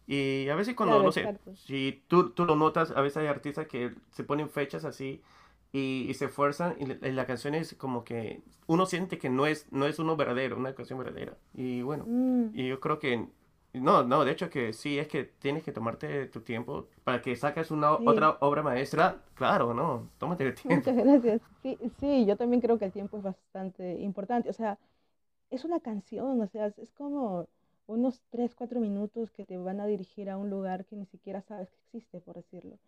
Y 0.06 0.48
a 0.48 0.56
veces 0.56 0.74
cuando, 0.74 0.96
claro, 0.96 1.04
no 1.06 1.12
sé, 1.12 1.20
exacto. 1.20 1.54
si 1.56 2.02
tú, 2.08 2.30
tú 2.30 2.44
lo 2.44 2.56
notas, 2.56 2.90
a 2.90 3.00
veces 3.00 3.18
hay 3.18 3.28
artistas 3.28 3.66
que 3.68 3.94
se 4.10 4.24
ponen 4.24 4.50
fechas 4.50 4.84
así 4.84 5.22
y, 5.72 6.12
se 6.14 6.26
esfuerzan 6.26 6.76
y, 6.78 6.86
la 7.12 7.26
canción 7.26 7.54
es 7.54 7.74
como 7.74 8.04
que 8.04 8.42
uno 8.66 8.86
siente 8.86 9.18
que 9.18 9.30
no 9.30 9.46
es, 9.46 9.70
no 9.72 9.86
es 9.86 9.98
uno 9.98 10.16
verdadero, 10.16 10.56
una 10.56 10.74
canción 10.74 10.98
verdadera. 10.98 11.36
Y 11.54 11.82
bueno, 11.82 12.04
Mm, 12.06 12.50
y 12.54 12.68
yo 12.68 12.80
creo 12.80 12.98
que, 12.98 13.28
no, 13.74 14.02
no, 14.02 14.24
de 14.24 14.32
hecho 14.32 14.50
que 14.50 14.72
sí, 14.72 14.98
es 14.98 15.06
que 15.08 15.24
tienes 15.24 15.62
que 15.62 15.72
tomarte 15.72 16.26
tu 16.26 16.40
tiempo 16.40 16.88
para 17.04 17.22
que 17.22 17.36
saques 17.36 17.70
una 17.70 17.96
Sí. 17.98 18.04
otra 18.06 18.36
obra 18.40 18.62
maestra, 18.62 19.22
claro, 19.34 19.72
no, 19.74 20.10
tómate 20.18 20.44
el 20.46 20.54
tiempo. 20.54 20.90
Muchas 20.90 20.96
gracias. 20.96 21.40
Sí, 21.62 21.78
sí, 21.98 22.26
yo 22.26 22.36
también 22.36 22.60
creo 22.60 22.78
que 22.78 22.86
el 22.86 22.92
tiempo 22.92 23.18
es 23.18 23.22
bastante 23.22 24.00
importante. 24.00 24.50
O 24.50 24.52
sea, 24.52 24.78
es 25.50 25.64
una 25.64 25.80
canción, 25.80 26.40
o 26.40 26.46
sea, 26.46 26.66
es 26.66 26.78
es 26.78 26.92
como 26.92 27.48
unos 27.86 28.22
3 28.30 28.54
4 28.54 28.80
minutos 28.80 29.30
que 29.32 29.44
te 29.44 29.58
van 29.58 29.80
a 29.80 29.86
dirigir 29.86 30.30
a 30.30 30.36
un 30.38 30.50
lugar 30.50 30.84
que 30.86 30.96
ni 30.96 31.06
siquiera 31.06 31.42
sabes 31.42 31.70
que 31.70 31.78
existe, 31.86 32.20
por 32.20 32.36
decirlo. 32.36 32.78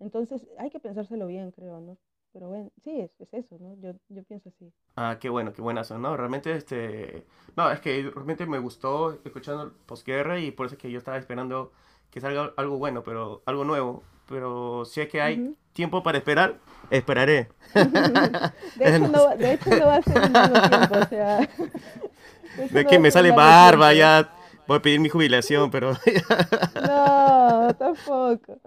Entonces, 0.00 0.46
hay 0.58 0.70
que 0.70 0.80
pensárselo 0.80 1.26
bien, 1.26 1.50
creo, 1.52 1.80
¿no? 1.80 1.98
Pero 2.32 2.48
bueno, 2.48 2.70
sí, 2.84 3.00
es, 3.00 3.10
es 3.20 3.32
eso, 3.32 3.58
¿no? 3.58 3.74
Yo, 3.80 3.92
yo 4.08 4.22
pienso 4.24 4.48
así. 4.50 4.72
Ah, 4.96 5.16
qué 5.20 5.30
bueno, 5.30 5.52
qué 5.54 5.62
buenazo, 5.62 5.98
¿no? 5.98 6.16
Realmente, 6.16 6.52
este, 6.54 7.26
no, 7.56 7.70
es 7.70 7.80
que 7.80 8.10
realmente 8.14 8.44
me 8.46 8.58
gustó 8.58 9.12
escuchando 9.24 9.62
el 9.62 9.70
posguerra 9.70 10.38
y 10.38 10.50
por 10.50 10.66
eso 10.66 10.74
es 10.74 10.80
que 10.82 10.90
yo 10.90 10.98
estaba 10.98 11.16
esperando 11.16 11.72
que 12.10 12.20
salga 12.20 12.52
algo 12.58 12.76
bueno, 12.78 13.02
pero 13.02 13.42
algo 13.46 13.64
nuevo. 13.64 14.02
Pero 14.28 14.84
si 14.84 15.00
es 15.00 15.08
que 15.08 15.22
hay 15.22 15.42
Ujú. 15.42 15.56
tiempo 15.72 16.02
para 16.02 16.18
esperar, 16.18 16.58
esperaré. 16.90 17.48
De 18.74 18.88
hecho, 18.88 19.08
no, 19.08 19.36
de 19.36 19.52
hecho, 19.54 19.74
no 19.74 19.86
va 19.86 19.96
a 19.96 20.02
ser 20.02 20.22
mismo 20.22 20.60
tiempo, 20.60 20.94
o 20.96 21.04
sea. 21.04 21.48
De 22.54 22.68
De 22.70 22.86
no 22.86 22.86
que 22.86 22.98
me 22.98 23.10
sale 23.10 23.32
barba, 23.32 23.92
tiempo. 23.92 23.92
ya 23.92 24.30
voy 24.66 24.78
a 24.78 24.82
pedir 24.82 25.00
mi 25.00 25.08
jubilación, 25.08 25.70
pero 25.70 25.96
No, 26.74 27.74
tampoco. 27.78 28.60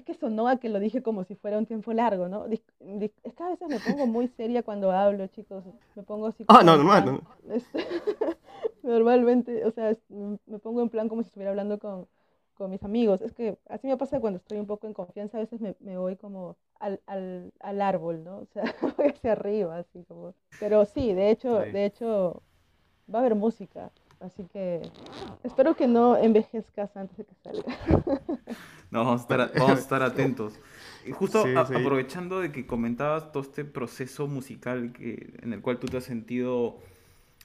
Es 0.00 0.04
que 0.06 0.14
sonó 0.14 0.48
a 0.48 0.56
que 0.56 0.70
lo 0.70 0.80
dije 0.80 1.02
como 1.02 1.24
si 1.24 1.34
fuera 1.34 1.58
un 1.58 1.66
tiempo 1.66 1.92
largo, 1.92 2.26
¿no? 2.26 2.46
Dis- 2.48 2.64
dis- 2.80 3.12
Es 3.22 3.34
que 3.34 3.42
a 3.42 3.50
veces 3.50 3.68
me 3.68 3.78
pongo 3.80 4.06
muy 4.06 4.28
seria 4.28 4.62
cuando 4.62 4.90
hablo, 4.92 5.26
chicos. 5.26 5.62
Me 5.94 6.02
pongo 6.02 6.26
así 6.28 6.42
Ah, 6.48 6.62
no, 6.64 6.78
normal, 6.78 7.20
este, 7.50 7.84
Normalmente, 8.82 9.62
o 9.66 9.70
sea, 9.70 9.94
me 10.46 10.58
pongo 10.58 10.80
en 10.80 10.88
plan 10.88 11.10
como 11.10 11.22
si 11.22 11.26
estuviera 11.28 11.50
hablando 11.50 11.78
con, 11.78 12.08
con 12.54 12.70
mis 12.70 12.82
amigos. 12.82 13.20
Es 13.20 13.34
que 13.34 13.58
así 13.68 13.88
me 13.88 13.98
pasa 13.98 14.20
cuando 14.20 14.38
estoy 14.38 14.58
un 14.58 14.66
poco 14.66 14.86
en 14.86 14.94
confianza, 14.94 15.36
a 15.36 15.40
veces 15.40 15.60
me, 15.60 15.76
me 15.80 15.98
voy 15.98 16.16
como 16.16 16.56
al, 16.78 17.02
al, 17.04 17.52
al 17.60 17.82
árbol, 17.82 18.24
¿no? 18.24 18.38
O 18.38 18.46
sea, 18.46 18.62
voy 18.96 19.08
hacia 19.08 19.32
arriba, 19.32 19.76
así 19.76 20.02
como. 20.04 20.32
Pero 20.58 20.86
sí, 20.86 21.12
de 21.12 21.28
hecho, 21.30 21.62
Sí. 21.64 21.70
de 21.72 21.84
hecho, 21.84 22.42
va 23.12 23.18
a 23.18 23.20
haber 23.20 23.34
música. 23.34 23.90
Así 24.20 24.44
que 24.52 24.82
espero 25.42 25.74
que 25.74 25.86
no 25.86 26.16
envejezcas 26.16 26.94
antes 26.96 27.16
de 27.16 27.24
que 27.24 27.34
salga. 27.42 27.74
No, 28.90 29.04
vamos 29.04 29.20
a 29.20 29.22
estar, 29.22 29.52
vamos 29.58 29.78
a 29.78 29.80
estar 29.82 30.02
atentos. 30.02 30.54
Y 31.06 31.12
justo 31.12 31.44
Sí, 31.44 31.54
a- 31.56 31.64
sí. 31.66 31.74
aprovechando 31.74 32.40
de 32.40 32.50
que 32.52 32.66
comentabas 32.66 33.30
todo 33.32 33.42
este 33.42 33.64
proceso 33.64 34.26
musical 34.26 34.92
que, 34.92 35.34
en 35.42 35.52
el 35.52 35.60
cual 35.62 35.78
tú 35.78 35.86
te 35.86 35.96
has 35.98 36.04
sentido 36.04 36.78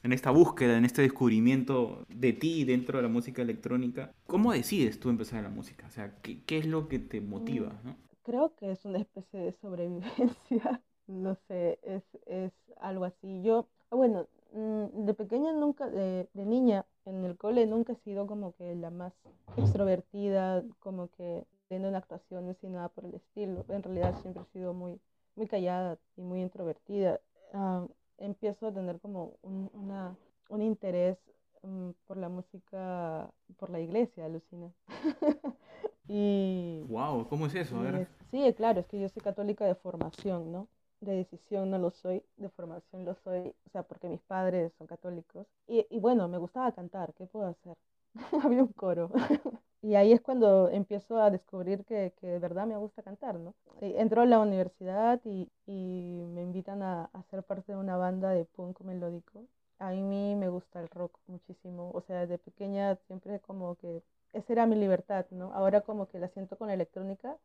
en 0.04 0.14
esta 0.14 0.32
búsqueda, 0.32 0.78
en 0.78 0.86
este 0.86 1.02
descubrimiento 1.04 2.06
de 2.10 2.34
ti 2.34 2.64
dentro 2.66 2.98
de 2.98 3.04
la 3.04 3.10
música 3.10 3.42
electrónica, 3.42 4.12
¿cómo 4.28 4.54
decides 4.54 5.00
tú 5.00 5.10
empezar 5.10 5.44
la 5.44 5.50
música? 5.50 5.88
O 5.88 5.92
sea, 5.92 6.16
¿qué, 6.22 6.44
qué 6.46 6.58
es 6.60 6.66
lo 6.68 6.88
que 6.88 7.00
te 7.00 7.22
motiva? 7.22 7.74
¿no? 7.84 7.96
Creo 8.24 8.56
que 8.56 8.72
es 8.72 8.86
una 8.86 9.00
especie 9.00 9.40
de 9.40 9.52
sobrevivencia. 9.54 10.82
No 11.08 11.36
sé, 11.48 11.78
es, 11.84 12.04
es 12.26 12.52
algo 12.82 13.06
así. 13.06 13.44
Yo, 13.44 13.68
ah, 13.92 13.96
bueno, 13.96 14.22
mm, 14.22 14.35
de 14.54 15.14
pequeña 15.14 15.54
nunca, 15.54 15.88
de, 15.90 16.30
de 16.34 16.46
niña, 16.46 16.86
en 17.06 17.24
el 17.26 17.38
cole 17.38 17.66
nunca 17.68 17.94
he 17.94 17.96
sido 17.98 18.26
como 18.28 18.54
que 18.54 18.76
la 18.76 18.90
más 18.90 19.14
extrovertida, 19.58 20.64
como 20.80 21.10
que 21.10 21.46
teniendo 21.68 21.98
actuaciones 21.98 22.58
y 22.64 22.68
nada 22.70 22.90
por 22.90 23.06
el 23.06 23.16
estilo. 23.16 23.64
En 23.70 23.84
realidad 23.84 24.16
siempre 24.22 24.44
he 24.44 24.52
sido 24.54 24.74
muy, 24.74 25.00
muy 25.36 25.48
callada 25.48 25.98
y 26.18 26.22
muy 26.22 26.42
introvertida. 26.42 27.20
Ah, 27.54 27.86
empiezo 28.18 28.68
a 28.68 28.74
tener 28.74 29.00
como 29.00 29.34
un, 29.42 29.70
una, 29.74 30.16
un 30.50 30.62
interés 30.62 31.18
mm, 31.64 31.90
por 32.08 32.18
la 32.18 32.30
música, 32.30 33.30
por 33.58 33.70
la 33.70 33.80
iglesia, 33.80 34.26
alucina. 34.26 34.72
Y 36.08 36.84
Wow, 36.88 37.28
¿cómo 37.28 37.48
es 37.48 37.56
eso? 37.56 37.76
A 37.78 37.82
y 37.82 37.86
ver. 37.86 37.96
es- 38.02 38.08
sí, 38.30 38.54
claro, 38.54 38.80
es 38.80 38.86
que 38.88 39.00
yo 39.00 39.10
soy 39.10 39.24
católica 39.24 39.66
de 39.66 39.74
formación, 39.74 40.52
¿no? 40.52 40.68
De 41.02 41.14
decisión 41.16 41.70
no 41.72 41.78
lo 41.78 41.92
soy, 41.92 42.24
de 42.38 42.50
formación 42.50 43.06
lo 43.06 43.16
soy, 43.16 43.54
o 43.68 43.70
sea, 43.72 43.84
porque 43.84 44.08
mis 44.10 44.22
padres 44.22 44.74
son 44.78 44.88
católicos. 44.88 45.48
Y, 45.68 45.86
y 45.90 46.00
bueno, 46.00 46.28
me 46.28 46.38
gustaba 46.38 46.72
cantar, 46.74 47.14
¿qué 47.14 47.26
puedo 47.28 47.48
hacer? 47.48 47.78
Había 48.44 48.64
un 48.64 48.74
coro. 48.74 49.12
Y 49.82 49.94
ahí 49.94 50.14
es 50.14 50.22
cuando 50.22 50.68
empiezo 50.70 51.22
a 51.22 51.30
descubrir 51.30 51.86
que, 51.86 52.12
que 52.20 52.26
de 52.28 52.40
verdad 52.40 52.66
me 52.66 52.76
gusta 52.76 53.04
cantar, 53.04 53.36
¿no? 53.40 53.54
Y 53.82 53.94
entro 53.98 54.24
a 54.24 54.26
la 54.26 54.40
universidad 54.40 55.22
y, 55.26 55.48
y 55.68 56.24
me 56.34 56.42
invitan 56.42 56.82
a, 56.82 57.06
a 57.14 57.22
ser 57.30 57.44
parte 57.44 57.74
de 57.74 57.78
una 57.78 57.96
banda 57.96 58.32
de 58.32 58.46
punk 58.46 58.82
melódico. 58.82 59.46
A 59.78 59.92
mí 59.92 60.36
me 60.36 60.50
gusta 60.50 60.80
el 60.82 60.90
rock 60.90 61.20
muchísimo, 61.28 61.92
o 61.94 62.02
sea, 62.02 62.22
desde 62.22 62.40
pequeña 62.40 62.96
siempre 63.08 63.40
como 63.42 63.76
que 63.76 64.02
esa 64.34 64.54
era 64.54 64.66
mi 64.66 64.76
libertad, 64.76 65.28
¿no? 65.30 65.54
Ahora 65.54 65.82
como 65.82 66.08
que 66.08 66.18
la 66.20 66.30
siento 66.30 66.58
con 66.58 66.72
electrónica, 66.72 67.38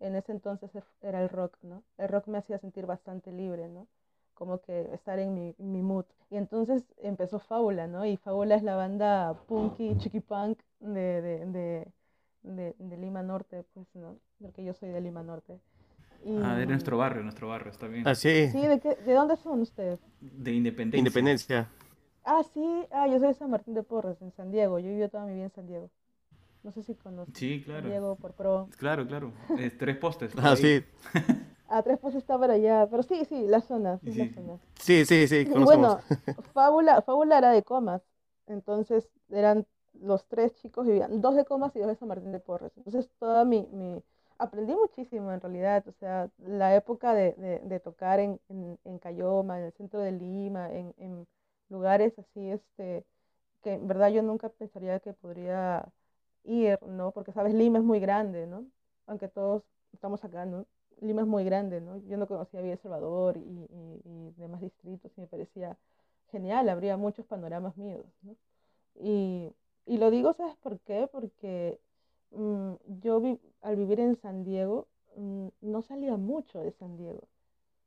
en 0.00 0.14
ese 0.16 0.32
entonces 0.32 0.74
es- 0.74 0.84
era 1.02 1.22
el 1.22 1.28
rock, 1.28 1.56
¿no? 1.62 1.82
El 1.98 2.08
rock 2.08 2.28
me 2.28 2.38
hacía 2.38 2.58
sentir 2.58 2.86
bastante 2.86 3.32
libre, 3.32 3.68
¿no? 3.68 3.86
Como 4.34 4.60
que 4.60 4.92
estar 4.94 5.18
en 5.18 5.34
mi, 5.34 5.54
mi 5.58 5.82
mood. 5.82 6.04
Y 6.30 6.36
entonces 6.36 6.84
empezó 6.98 7.38
Fábula, 7.38 7.86
¿no? 7.86 8.04
Y 8.06 8.16
Fábula 8.16 8.54
es 8.56 8.62
la 8.62 8.76
banda 8.76 9.34
punky, 9.48 9.96
chiqui 9.98 10.20
punk 10.20 10.58
de, 10.80 11.22
de, 11.22 11.46
de, 11.46 11.92
de, 12.42 12.74
de 12.78 12.96
Lima 12.98 13.22
Norte, 13.22 13.64
pues, 13.74 13.86
¿no? 13.94 14.18
Porque 14.40 14.64
yo 14.64 14.74
soy 14.74 14.90
de 14.90 15.00
Lima 15.00 15.22
Norte. 15.22 15.58
Y, 16.24 16.42
Ah, 16.44 16.54
de 16.56 16.66
nuestro 16.66 16.98
barrio, 16.98 17.22
nuestro 17.22 17.48
barrio, 17.48 17.70
está 17.72 17.86
bien. 17.88 18.04
así, 18.06 18.48
Sí, 18.52 18.60
¿de, 18.66 18.80
qué, 18.80 18.94
¿de 18.96 19.14
dónde 19.14 19.36
son 19.36 19.60
ustedes? 19.62 20.00
De 20.20 20.52
independencia. 20.52 20.98
independencia. 20.98 21.68
Ah, 22.24 22.42
sí, 22.42 22.86
ah, 22.90 23.06
yo 23.08 23.18
soy 23.18 23.28
de 23.28 23.34
San 23.34 23.50
Martín 23.50 23.74
de 23.74 23.82
Porres, 23.82 24.20
en 24.20 24.32
San 24.32 24.50
Diego. 24.50 24.78
Yo 24.78 24.88
viví 24.90 25.08
toda 25.08 25.24
mi 25.26 25.34
vida 25.34 25.44
en 25.44 25.50
San 25.52 25.66
Diego. 25.66 25.90
No 26.66 26.72
sé 26.72 26.82
si 26.82 26.94
conoces. 26.96 27.34
Sí, 27.34 27.62
San 27.64 27.64
claro. 27.64 27.88
Diego 27.90 28.16
por 28.16 28.34
pro. 28.34 28.68
Claro, 28.78 29.06
claro. 29.06 29.32
Es 29.58 29.76
tres 29.78 29.96
postes. 29.98 30.32
Ah, 30.38 30.56
sí, 30.56 30.84
Ah, 31.68 31.82
Tres 31.82 31.98
Pozos 31.98 32.18
está 32.22 32.38
por 32.38 32.50
allá. 32.50 32.88
Pero 32.90 33.02
sí, 33.02 33.24
sí, 33.24 33.46
la 33.46 33.60
zona, 33.60 33.98
sí, 33.98 34.12
Sí, 34.12 34.18
la 34.18 34.26
sí. 34.28 34.34
zona. 34.34 34.60
sí, 34.80 35.04
sí, 35.06 35.28
sí, 35.28 35.46
Y 35.46 35.46
conocemos. 35.46 35.64
bueno, 35.64 36.04
Fábula, 36.54 37.02
Fábula 37.02 37.38
era 37.38 37.50
de 37.52 37.62
Comas. 37.64 38.02
Entonces 38.46 39.08
eran 39.30 39.66
los 39.94 40.26
tres 40.28 40.54
chicos, 40.56 40.86
vivían 40.86 41.20
dos 41.20 41.34
de 41.36 41.44
Comas 41.44 41.74
y 41.76 41.80
dos 41.80 41.88
de 41.88 41.96
San 41.96 42.08
Martín 42.08 42.32
de 42.32 42.40
Porres. 42.40 42.76
Entonces 42.76 43.10
toda 43.18 43.44
mi, 43.44 43.66
mi... 43.72 44.02
Aprendí 44.38 44.74
muchísimo 44.74 45.32
en 45.32 45.40
realidad. 45.40 45.86
O 45.88 45.92
sea, 45.92 46.30
la 46.38 46.74
época 46.76 47.14
de, 47.14 47.34
de, 47.34 47.60
de 47.60 47.80
tocar 47.80 48.20
en, 48.20 48.40
en, 48.48 48.78
en 48.84 48.98
Cayoma, 48.98 49.58
en 49.58 49.66
el 49.66 49.72
centro 49.72 50.00
de 50.00 50.12
Lima, 50.12 50.72
en, 50.72 50.94
en 50.98 51.26
lugares 51.70 52.18
así, 52.18 52.50
este, 52.50 53.04
que 53.62 53.74
en 53.74 53.86
verdad 53.88 54.10
yo 54.10 54.22
nunca 54.22 54.48
pensaría 54.50 55.00
que 55.00 55.12
podría 55.14 55.86
ir, 56.46 56.78
¿no? 56.86 57.12
Porque, 57.12 57.32
sabes, 57.32 57.54
Lima 57.54 57.78
es 57.78 57.84
muy 57.84 58.00
grande, 58.00 58.46
¿no? 58.46 58.66
Aunque 59.06 59.28
todos 59.28 59.64
estamos 59.92 60.24
acá, 60.24 60.46
¿no? 60.46 60.66
Lima 61.00 61.22
es 61.22 61.28
muy 61.28 61.44
grande, 61.44 61.80
¿no? 61.80 61.98
Yo 62.08 62.16
no 62.16 62.26
conocía 62.26 62.60
Villa 62.62 62.74
El 62.74 62.78
Salvador 62.80 63.36
y, 63.36 63.40
y, 63.40 64.00
y 64.04 64.32
demás 64.38 64.60
distritos 64.60 65.12
y 65.16 65.20
me 65.20 65.26
parecía 65.26 65.76
genial, 66.30 66.68
habría 66.68 66.96
muchos 66.96 67.26
panoramas 67.26 67.76
míos, 67.76 68.06
¿no? 68.22 68.36
Y, 68.96 69.54
y 69.86 69.98
lo 69.98 70.10
digo, 70.10 70.32
¿sabes 70.32 70.56
por 70.56 70.80
qué? 70.80 71.08
Porque 71.12 71.80
mm, 72.30 72.74
yo 73.00 73.22
al 73.62 73.76
vivir 73.76 74.00
en 74.00 74.16
San 74.16 74.44
Diego 74.44 74.88
mm, 75.16 75.48
no 75.62 75.82
salía 75.82 76.16
mucho 76.16 76.60
de 76.60 76.72
San 76.72 76.96
Diego, 76.96 77.28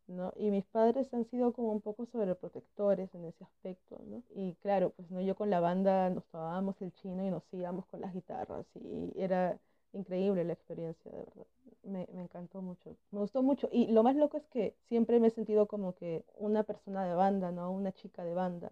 ¿no? 0.10 0.34
Y 0.36 0.52
mis 0.52 0.66
padres 0.66 1.14
han 1.14 1.26
sido 1.26 1.54
como 1.54 1.72
un 1.72 1.82
poco 1.82 2.06
sobreprotectores 2.06 3.14
en 3.16 3.26
ese 3.26 3.44
aspecto, 3.44 4.02
¿no? 4.08 4.24
Y 4.36 4.56
claro, 4.56 4.92
pues 4.92 5.10
no, 5.12 5.22
yo 5.22 5.36
con 5.36 5.50
la 5.50 5.60
banda 5.60 6.10
nos 6.10 6.26
tomábamos 6.28 6.82
el 6.82 6.92
chino 6.94 7.26
y 7.26 7.32
nos 7.32 7.44
íbamos 7.54 7.86
con 7.88 8.02
las 8.02 8.14
guitarras 8.14 8.66
y 8.76 9.14
era 9.16 9.60
increíble 9.94 10.44
la 10.44 10.54
experiencia, 10.54 11.12
de 11.12 11.20
verdad. 11.20 11.46
Me, 11.84 12.08
me 12.14 12.24
encantó 12.24 12.62
mucho, 12.62 12.96
me 13.12 13.20
gustó 13.20 13.42
mucho. 13.42 13.70
Y 13.72 13.88
lo 13.88 14.04
más 14.04 14.16
loco 14.16 14.38
es 14.38 14.48
que 14.48 14.76
siempre 14.88 15.20
me 15.20 15.28
he 15.28 15.32
sentido 15.32 15.68
como 15.68 15.96
que 15.96 16.26
una 16.38 16.64
persona 16.64 17.06
de 17.06 17.14
banda, 17.16 17.52
¿no? 17.52 17.72
Una 17.72 17.92
chica 17.94 18.24
de 18.24 18.34
banda. 18.34 18.72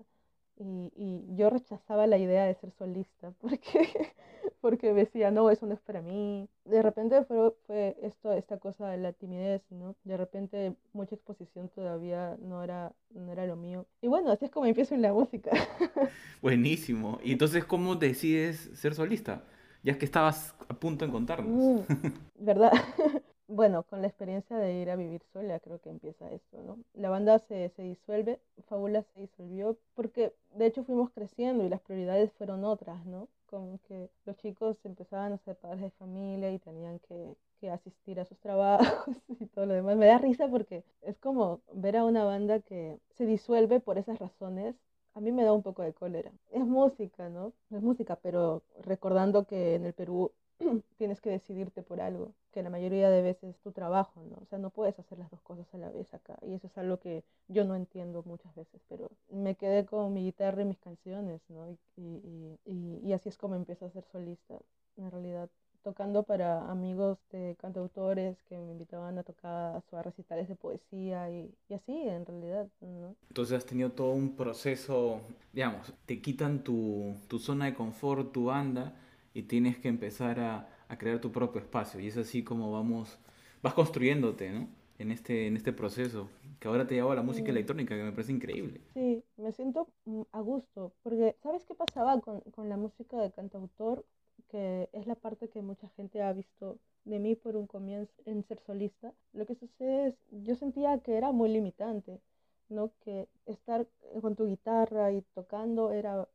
Y, 0.59 0.91
y 0.95 1.35
yo 1.35 1.49
rechazaba 1.49 2.07
la 2.07 2.17
idea 2.17 2.45
de 2.45 2.55
ser 2.55 2.71
solista 2.71 3.31
porque, 3.41 4.13
porque 4.61 4.93
decía, 4.93 5.31
no, 5.31 5.49
eso 5.49 5.65
no 5.65 5.73
es 5.73 5.79
para 5.81 6.01
mí. 6.01 6.49
De 6.65 6.81
repente 6.81 7.23
fue, 7.25 7.53
fue 7.67 7.95
esto, 8.01 8.33
esta 8.33 8.57
cosa 8.57 8.87
de 8.89 8.97
la 8.97 9.13
timidez, 9.13 9.61
¿no? 9.69 9.95
De 10.03 10.17
repente 10.17 10.75
mucha 10.93 11.15
exposición 11.15 11.69
todavía 11.69 12.37
no 12.41 12.63
era, 12.63 12.93
no 13.11 13.31
era 13.31 13.45
lo 13.45 13.55
mío. 13.55 13.85
Y 14.01 14.07
bueno, 14.07 14.31
así 14.31 14.45
es 14.45 14.51
como 14.51 14.65
empiezo 14.65 14.95
en 14.95 15.01
la 15.03 15.13
música. 15.13 15.51
Buenísimo. 16.41 17.19
Y 17.23 17.31
entonces, 17.33 17.65
¿cómo 17.65 17.95
decides 17.95 18.69
ser 18.73 18.95
solista? 18.95 19.43
Ya 19.83 19.91
es 19.93 19.97
que 19.97 20.05
estabas 20.05 20.55
a 20.67 20.73
punto 20.73 21.05
de 21.05 21.11
contarnos. 21.11 21.83
Mm, 21.87 22.45
¿verdad? 22.45 22.71
Bueno, 23.47 23.83
con 23.83 24.01
la 24.01 24.07
experiencia 24.07 24.57
de 24.57 24.73
ir 24.73 24.89
a 24.89 24.95
vivir 24.95 25.21
sola, 25.33 25.59
creo 25.59 25.79
que 25.79 25.89
empieza 25.89 26.31
esto, 26.31 26.61
¿no? 26.63 26.79
La 26.93 27.09
banda 27.09 27.39
se, 27.39 27.69
se 27.69 27.81
disuelve, 27.83 28.39
Fábula 28.67 29.03
se 29.03 29.21
disolvió, 29.21 29.77
porque 29.95 30.33
de 30.55 30.65
hecho 30.65 30.83
fuimos 30.83 31.11
creciendo 31.11 31.63
y 31.63 31.69
las 31.69 31.81
prioridades 31.81 32.31
fueron 32.33 32.63
otras, 32.65 33.05
¿no? 33.05 33.27
como 33.47 33.79
que 33.87 34.09
los 34.25 34.35
chicos 34.37 34.77
empezaban 34.83 35.33
a 35.33 35.37
ser 35.37 35.55
padres 35.55 35.81
de 35.81 35.91
familia 35.91 36.51
y 36.51 36.59
tenían 36.59 36.99
que, 36.99 37.35
que 37.59 37.69
asistir 37.69 38.19
a 38.19 38.25
sus 38.25 38.37
trabajos 38.39 39.15
y 39.39 39.45
todo 39.47 39.65
lo 39.65 39.73
demás. 39.73 39.97
Me 39.97 40.05
da 40.05 40.17
risa 40.17 40.47
porque 40.49 40.83
es 41.01 41.17
como 41.17 41.61
ver 41.73 41.97
a 41.97 42.05
una 42.05 42.23
banda 42.25 42.59
que 42.59 42.99
se 43.11 43.25
disuelve 43.25 43.79
por 43.79 43.97
esas 43.97 44.19
razones 44.19 44.75
a 45.15 45.19
mí 45.19 45.31
me 45.31 45.43
da 45.43 45.51
un 45.51 45.63
poco 45.63 45.81
de 45.81 45.93
cólera. 45.93 46.31
Es 46.51 46.63
música, 46.63 47.27
¿no? 47.29 47.51
Es 47.71 47.81
música, 47.81 48.17
pero 48.21 48.61
recordando 48.83 49.45
que 49.45 49.73
en 49.73 49.85
el 49.85 49.93
Perú 49.93 50.31
tienes 50.97 51.21
que 51.21 51.29
decidirte 51.29 51.83
por 51.83 52.01
algo, 52.01 52.33
que 52.51 52.63
la 52.63 52.69
mayoría 52.69 53.09
de 53.09 53.21
veces 53.21 53.55
es 53.55 53.59
tu 53.61 53.71
trabajo, 53.71 54.23
¿no? 54.29 54.37
O 54.41 54.45
sea, 54.45 54.57
no 54.59 54.69
puedes 54.69 54.97
hacer 54.99 55.17
las 55.17 55.29
dos 55.29 55.41
cosas 55.41 55.71
a 55.73 55.77
la 55.77 55.89
vez 55.89 56.13
acá. 56.13 56.37
Y 56.41 56.53
eso 56.53 56.67
es 56.67 56.77
algo 56.77 56.97
que 56.97 57.23
yo 57.47 57.65
no 57.65 57.75
entiendo 57.75 58.23
muchas 58.25 58.53
veces, 58.55 58.81
pero 58.89 59.11
me 59.29 59.55
quedé 59.55 59.85
con 59.85 60.13
mi 60.13 60.23
guitarra 60.23 60.61
y 60.61 60.65
mis 60.65 60.79
canciones, 60.79 61.41
¿no? 61.49 61.67
Y, 61.69 62.57
y, 62.65 63.01
y 63.03 63.13
así 63.13 63.29
es 63.29 63.37
como 63.37 63.55
empiezo 63.55 63.85
a 63.85 63.91
ser 63.91 64.05
solista, 64.05 64.57
en 64.97 65.11
realidad 65.11 65.49
tocando 65.87 66.23
para 66.23 66.69
amigos 66.69 67.17
de 67.31 67.55
cantautores 67.61 68.35
que 68.49 68.57
me 68.57 68.73
invitaban 68.73 69.17
a 69.17 69.23
tocar 69.23 69.81
a 69.93 70.03
recitales 70.03 70.49
de 70.49 70.55
poesía 70.55 71.31
y, 71.31 71.49
y, 71.69 71.73
así 71.73 71.93
en 71.93 72.25
realidad. 72.25 72.67
¿no? 72.81 73.15
Entonces 73.29 73.57
has 73.57 73.65
tenido 73.65 73.91
todo 73.91 74.11
un 74.11 74.35
proceso, 74.35 75.21
digamos, 75.53 75.93
te 76.05 76.21
quitan 76.21 76.61
tu, 76.61 77.15
tu 77.29 77.39
zona 77.39 77.65
de 77.65 77.73
confort, 77.73 78.33
tu 78.33 78.45
banda 78.45 78.95
y 79.37 79.43
tienes 79.43 79.77
que 79.77 79.87
empezar 79.87 80.39
a, 80.39 80.67
a, 80.87 80.97
crear 80.97 81.21
tu 81.21 81.31
propio 81.31 81.61
espacio 81.61 81.99
y 81.99 82.07
es 82.07 82.17
así 82.17 82.43
como 82.43 82.71
vamos, 82.71 83.19
vas 83.61 83.75
construyéndote, 83.75 84.49
¿no? 84.49 84.67
En 84.97 85.11
este, 85.11 85.45
en 85.45 85.55
este 85.55 85.71
proceso, 85.73 86.27
que 86.59 86.67
ahora 86.67 86.87
te 86.87 86.95
lleva 86.95 87.13
a 87.13 87.15
la 87.15 87.21
música 87.21 87.51
electrónica, 87.51 87.95
que 87.95 88.01
me 88.01 88.11
parece 88.11 88.31
increíble. 88.31 88.81
Sí, 88.95 89.23
me 89.37 89.51
siento 89.51 89.89
mm, 90.05 90.23
a 90.31 90.41
gusto, 90.41 90.91
porque 91.03 91.35
¿sabes 91.43 91.63
qué 91.65 91.75
pasaba 91.75 92.19
con, 92.19 92.41
con 92.49 92.67
la 92.67 92.77
música 92.77 93.17
de 93.17 93.31
cantautor? 93.31 94.03
que 94.49 94.89
es 94.93 95.07
la 95.07 95.15
parte 95.15 95.49
que 95.49 95.61
mucha 95.61 95.89
gente 95.89 96.21
ha 96.21 96.31
visto 96.31 96.77
de 97.05 97.19
mí 97.19 97.35
por 97.35 97.55
un 97.57 97.67
comienzo 97.67 98.13
en 98.25 98.43
ser 98.43 98.59
solista, 98.59 99.13
lo 99.33 99.45
que 99.45 99.55
sucede 99.55 100.07
es, 100.07 100.15
yo 100.31 100.55
sentía 100.55 100.99
que 100.99 101.17
era 101.17 101.31
muy 101.31 101.49
limitante, 101.49 102.21
¿no? 102.69 102.91
Que 103.01 103.27
estar 103.45 103.87
con 104.21 104.35
tu 104.35 104.47
guitarra 104.47 105.11
y 105.11 105.21
tocando 105.33 105.91
era 105.91 106.27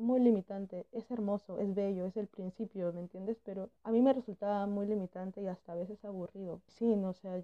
muy 0.00 0.20
limitante. 0.20 0.86
Es 0.92 1.10
hermoso, 1.10 1.58
es 1.60 1.74
bello, 1.74 2.06
es 2.06 2.16
el 2.16 2.26
principio, 2.26 2.92
¿me 2.92 3.00
entiendes? 3.00 3.38
Pero 3.44 3.70
a 3.84 3.92
mí 3.92 4.02
me 4.02 4.12
resultaba 4.12 4.66
muy 4.66 4.86
limitante 4.86 5.42
y 5.42 5.46
hasta 5.46 5.72
a 5.72 5.76
veces 5.76 6.04
aburrido. 6.04 6.60
Sí, 6.66 6.96
no, 6.96 7.10
o 7.10 7.14
sea, 7.14 7.40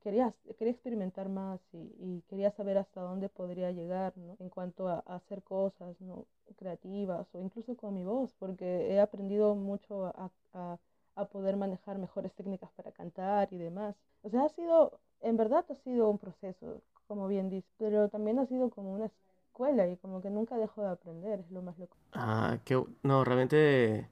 quería, 0.00 0.32
quería 0.58 0.72
experimentar 0.72 1.28
más 1.28 1.60
y, 1.72 1.78
y, 1.98 2.22
quería 2.28 2.50
saber 2.50 2.78
hasta 2.78 3.00
dónde 3.02 3.28
podría 3.28 3.70
llegar, 3.70 4.16
¿no? 4.16 4.36
En 4.40 4.48
cuanto 4.48 4.88
a, 4.88 5.02
a, 5.06 5.16
hacer 5.16 5.42
cosas, 5.42 6.00
¿no? 6.00 6.26
Creativas 6.56 7.26
o 7.34 7.40
incluso 7.40 7.76
con 7.76 7.94
mi 7.94 8.04
voz, 8.04 8.32
porque 8.38 8.92
he 8.92 9.00
aprendido 9.00 9.54
mucho 9.54 10.06
a, 10.06 10.30
a, 10.52 10.78
a, 11.16 11.24
poder 11.26 11.56
manejar 11.56 11.98
mejores 11.98 12.32
técnicas 12.34 12.70
para 12.72 12.92
cantar 12.92 13.52
y 13.52 13.58
demás. 13.58 13.96
O 14.22 14.30
sea, 14.30 14.44
ha 14.44 14.48
sido, 14.50 15.00
en 15.20 15.36
verdad 15.36 15.64
ha 15.68 15.74
sido 15.76 16.08
un 16.10 16.18
proceso, 16.18 16.82
como 17.06 17.28
bien 17.28 17.50
dices, 17.50 17.70
pero 17.78 18.08
también 18.08 18.38
ha 18.38 18.46
sido 18.46 18.70
como 18.70 18.92
una 18.94 19.10
escuela 19.54 19.86
y 19.88 19.96
como 19.96 20.20
que 20.20 20.30
nunca 20.30 20.56
dejo 20.56 20.82
de 20.82 20.88
aprender, 20.88 21.38
es 21.38 21.50
lo 21.52 21.62
más 21.62 21.78
loco. 21.78 21.96
Ah, 22.12 22.58
que 22.64 22.82
no, 23.04 23.24
realmente 23.24 24.08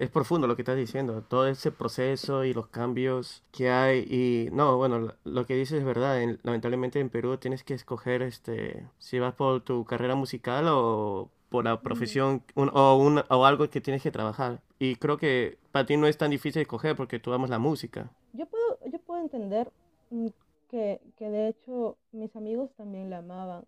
es 0.00 0.10
profundo 0.10 0.48
lo 0.48 0.56
que 0.56 0.62
estás 0.62 0.76
diciendo, 0.76 1.22
todo 1.22 1.46
ese 1.46 1.70
proceso 1.70 2.44
y 2.44 2.52
los 2.52 2.66
cambios 2.66 3.44
que 3.52 3.70
hay 3.70 4.00
y 4.00 4.48
no, 4.52 4.76
bueno, 4.76 5.14
lo 5.22 5.46
que 5.46 5.54
dices 5.54 5.78
es 5.78 5.84
verdad, 5.84 6.20
lamentablemente 6.42 6.98
en 6.98 7.10
Perú 7.10 7.36
tienes 7.38 7.62
que 7.62 7.74
escoger 7.74 8.22
este 8.22 8.88
si 8.98 9.20
vas 9.20 9.34
por 9.34 9.60
tu 9.60 9.84
carrera 9.84 10.16
musical 10.16 10.66
o 10.68 11.30
por 11.48 11.64
la 11.64 11.80
profesión 11.80 12.42
o, 12.56 12.96
un, 12.96 13.22
o 13.28 13.44
algo 13.44 13.70
que 13.70 13.80
tienes 13.80 14.02
que 14.02 14.10
trabajar. 14.10 14.62
Y 14.80 14.96
creo 14.96 15.16
que 15.16 15.58
para 15.70 15.86
ti 15.86 15.96
no 15.96 16.08
es 16.08 16.18
tan 16.18 16.30
difícil 16.30 16.62
escoger 16.62 16.96
porque 16.96 17.20
tú 17.20 17.32
amas 17.32 17.50
la 17.50 17.60
música. 17.60 18.10
Yo 18.32 18.46
puedo, 18.46 18.78
yo 18.90 18.98
puedo 18.98 19.20
entender 19.20 19.70
mm, 20.10 20.28
que, 20.68 21.00
que 21.16 21.28
de 21.28 21.48
hecho 21.48 21.98
mis 22.10 22.34
amigos 22.34 22.70
también 22.74 23.10
la 23.10 23.18
amaban, 23.18 23.64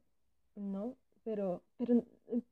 ¿no? 0.56 0.96
Pero, 1.24 1.62
pero 1.78 2.02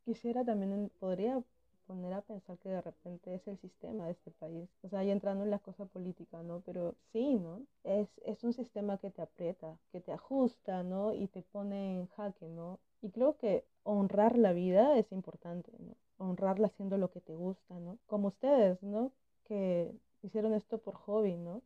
quisiera 0.05 0.45
también, 0.45 0.91
podría 0.99 1.43
poner 1.87 2.13
a 2.15 2.23
pensar 2.23 2.59
que 2.59 2.71
de 2.71 2.81
repente 2.81 3.35
es 3.35 3.47
el 3.47 3.59
sistema 3.59 4.07
de 4.07 4.13
este 4.13 4.31
país. 4.31 4.69
O 4.83 4.89
sea, 4.89 5.05
ya 5.05 5.13
entrando 5.13 5.45
en 5.45 5.51
la 5.51 5.59
cosa 5.59 5.85
política, 5.87 6.43
¿no? 6.43 6.61
Pero 6.61 6.95
sí, 7.13 7.35
¿no? 7.35 7.61
Es, 7.85 8.09
es 8.25 8.43
un 8.45 8.53
sistema 8.53 8.99
que 8.99 9.11
te 9.11 9.23
aprieta, 9.23 9.77
que 9.91 10.01
te 10.01 10.13
ajusta, 10.13 10.83
¿no? 10.83 11.13
Y 11.15 11.29
te 11.29 11.43
pone 11.43 12.01
en 12.01 12.07
jaque, 12.09 12.49
¿no? 12.49 12.79
Y 13.03 13.11
creo 13.11 13.37
que 13.37 13.65
honrar 13.83 14.39
la 14.39 14.53
vida 14.53 14.97
es 14.99 15.11
importante, 15.13 15.73
¿no? 15.79 15.95
Honrarla 16.19 16.69
haciendo 16.69 16.97
lo 16.99 17.11
que 17.11 17.21
te 17.21 17.35
gusta, 17.35 17.79
¿no? 17.81 17.99
Como 18.07 18.29
ustedes, 18.29 18.83
¿no? 18.83 19.13
Que 19.45 19.93
hicieron 20.23 20.55
esto 20.55 20.79
por 20.79 20.95
hobby, 20.95 21.37
¿no? 21.37 21.63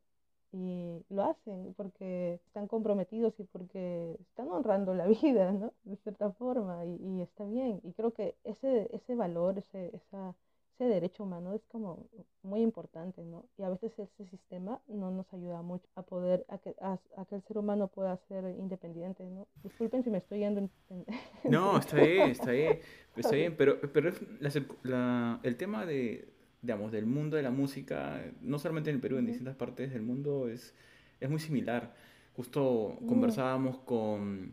Y 0.52 1.04
lo 1.10 1.24
hacen 1.24 1.74
porque 1.76 2.40
están 2.46 2.66
comprometidos 2.68 3.38
y 3.38 3.44
porque 3.44 4.16
están 4.20 4.48
honrando 4.48 4.94
la 4.94 5.06
vida, 5.22 5.52
¿no? 5.52 5.72
De 5.84 5.96
cierta 5.96 6.30
forma 6.32 6.84
y, 6.84 6.96
y 6.96 7.22
está 7.22 7.44
bien. 7.44 7.80
Y 7.84 7.92
creo 7.92 8.12
que 8.12 8.36
ese, 8.44 8.88
ese 8.92 9.14
valor, 9.14 9.58
ese, 9.58 9.94
esa, 9.94 10.34
ese 10.74 10.84
derecho 10.84 11.24
humano 11.24 11.52
es 11.54 11.62
como 11.66 12.06
muy 12.42 12.60
importante, 12.60 13.22
¿no? 13.24 13.44
Y 13.58 13.62
a 13.62 13.70
veces 13.70 13.98
ese 13.98 14.26
sistema 14.26 14.80
no 14.88 15.10
nos 15.10 15.32
ayuda 15.32 15.62
mucho 15.62 15.86
a 15.94 16.02
poder, 16.02 16.44
a 16.48 16.58
que, 16.58 16.74
a, 16.80 16.98
a 17.16 17.24
que 17.24 17.36
el 17.36 17.42
ser 17.42 17.58
humano 17.58 17.88
pueda 17.88 18.16
ser 18.28 18.44
independiente, 18.58 19.24
¿no? 19.24 19.46
Disculpen 19.62 20.04
si 20.04 20.10
me 20.10 20.18
estoy 20.18 20.40
yendo 20.40 20.60
en... 20.60 20.70
No, 21.44 21.78
está 21.78 21.96
bien, 21.96 22.30
está 22.30 22.50
bien, 22.50 22.80
está 23.16 23.34
bien, 23.34 23.56
pero, 23.56 23.80
pero 23.92 24.10
la, 24.40 24.50
la, 24.82 25.40
el 25.42 25.56
tema 25.56 25.86
de 25.86 26.35
digamos, 26.62 26.92
del 26.92 27.06
mundo 27.06 27.36
de 27.36 27.42
la 27.42 27.50
música, 27.50 28.22
no 28.40 28.58
solamente 28.58 28.90
en 28.90 28.96
el 28.96 29.00
Perú, 29.00 29.18
en 29.18 29.26
distintas 29.26 29.56
partes 29.56 29.92
del 29.92 30.02
mundo, 30.02 30.48
es, 30.48 30.74
es 31.20 31.30
muy 31.30 31.40
similar. 31.40 31.94
Justo 32.34 32.98
conversábamos 33.06 33.78
con, 33.78 34.52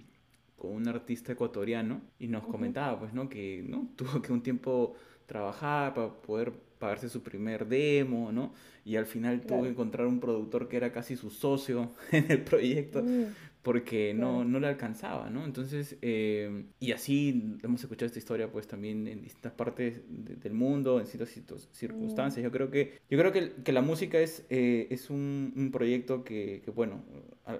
con 0.58 0.72
un 0.72 0.88
artista 0.88 1.34
ecuatoriano 1.34 2.02
y 2.20 2.28
nos 2.28 2.46
comentaba, 2.46 3.00
pues, 3.00 3.14
¿no? 3.14 3.30
Que, 3.30 3.64
¿no? 3.68 3.90
Tuvo 3.96 4.22
que 4.22 4.32
un 4.32 4.42
tiempo 4.42 4.96
trabajar 5.26 5.94
para 5.94 6.10
poder 6.10 6.54
pagarse 6.80 7.10
su 7.10 7.24
primer 7.24 7.68
demo, 7.68 8.32
¿no? 8.32 8.54
Y 8.86 8.98
al 8.98 9.06
final 9.06 9.42
tuvo 9.42 9.64
que 9.64 9.70
encontrar 9.70 10.06
un 10.06 10.20
productor 10.20 10.68
que 10.68 10.76
era 10.76 10.92
casi 10.92 11.16
su 11.16 11.30
socio 11.30 11.92
en 12.12 12.30
el 12.30 12.44
proyecto 12.44 13.02
mm 13.02 13.53
porque 13.64 14.14
no, 14.14 14.44
no 14.44 14.60
le 14.60 14.68
alcanzaba, 14.68 15.30
¿no? 15.30 15.46
Entonces, 15.46 15.98
eh, 16.02 16.66
y 16.82 16.92
así 16.92 17.58
hemos 17.64 17.82
escuchado 17.82 18.08
esta 18.08 18.20
historia 18.20 18.52
pues 18.52 18.68
también 18.68 19.08
en 19.08 19.22
distintas 19.22 19.54
partes 19.54 20.02
del 20.10 20.54
mundo, 20.54 21.00
en 21.00 21.08
ciertas 21.08 21.30
circunstancias. 21.72 22.44
Yo 22.44 22.52
creo 22.52 22.70
que, 22.70 23.00
yo 23.10 23.18
creo 23.18 23.32
que, 23.32 23.54
que 23.64 23.72
la 23.72 23.82
música 23.82 24.20
es, 24.20 24.46
eh, 24.50 24.88
es 24.92 25.10
un, 25.10 25.54
un, 25.56 25.72
proyecto 25.72 26.26
que, 26.26 26.62
que, 26.66 26.72
bueno, 26.72 27.04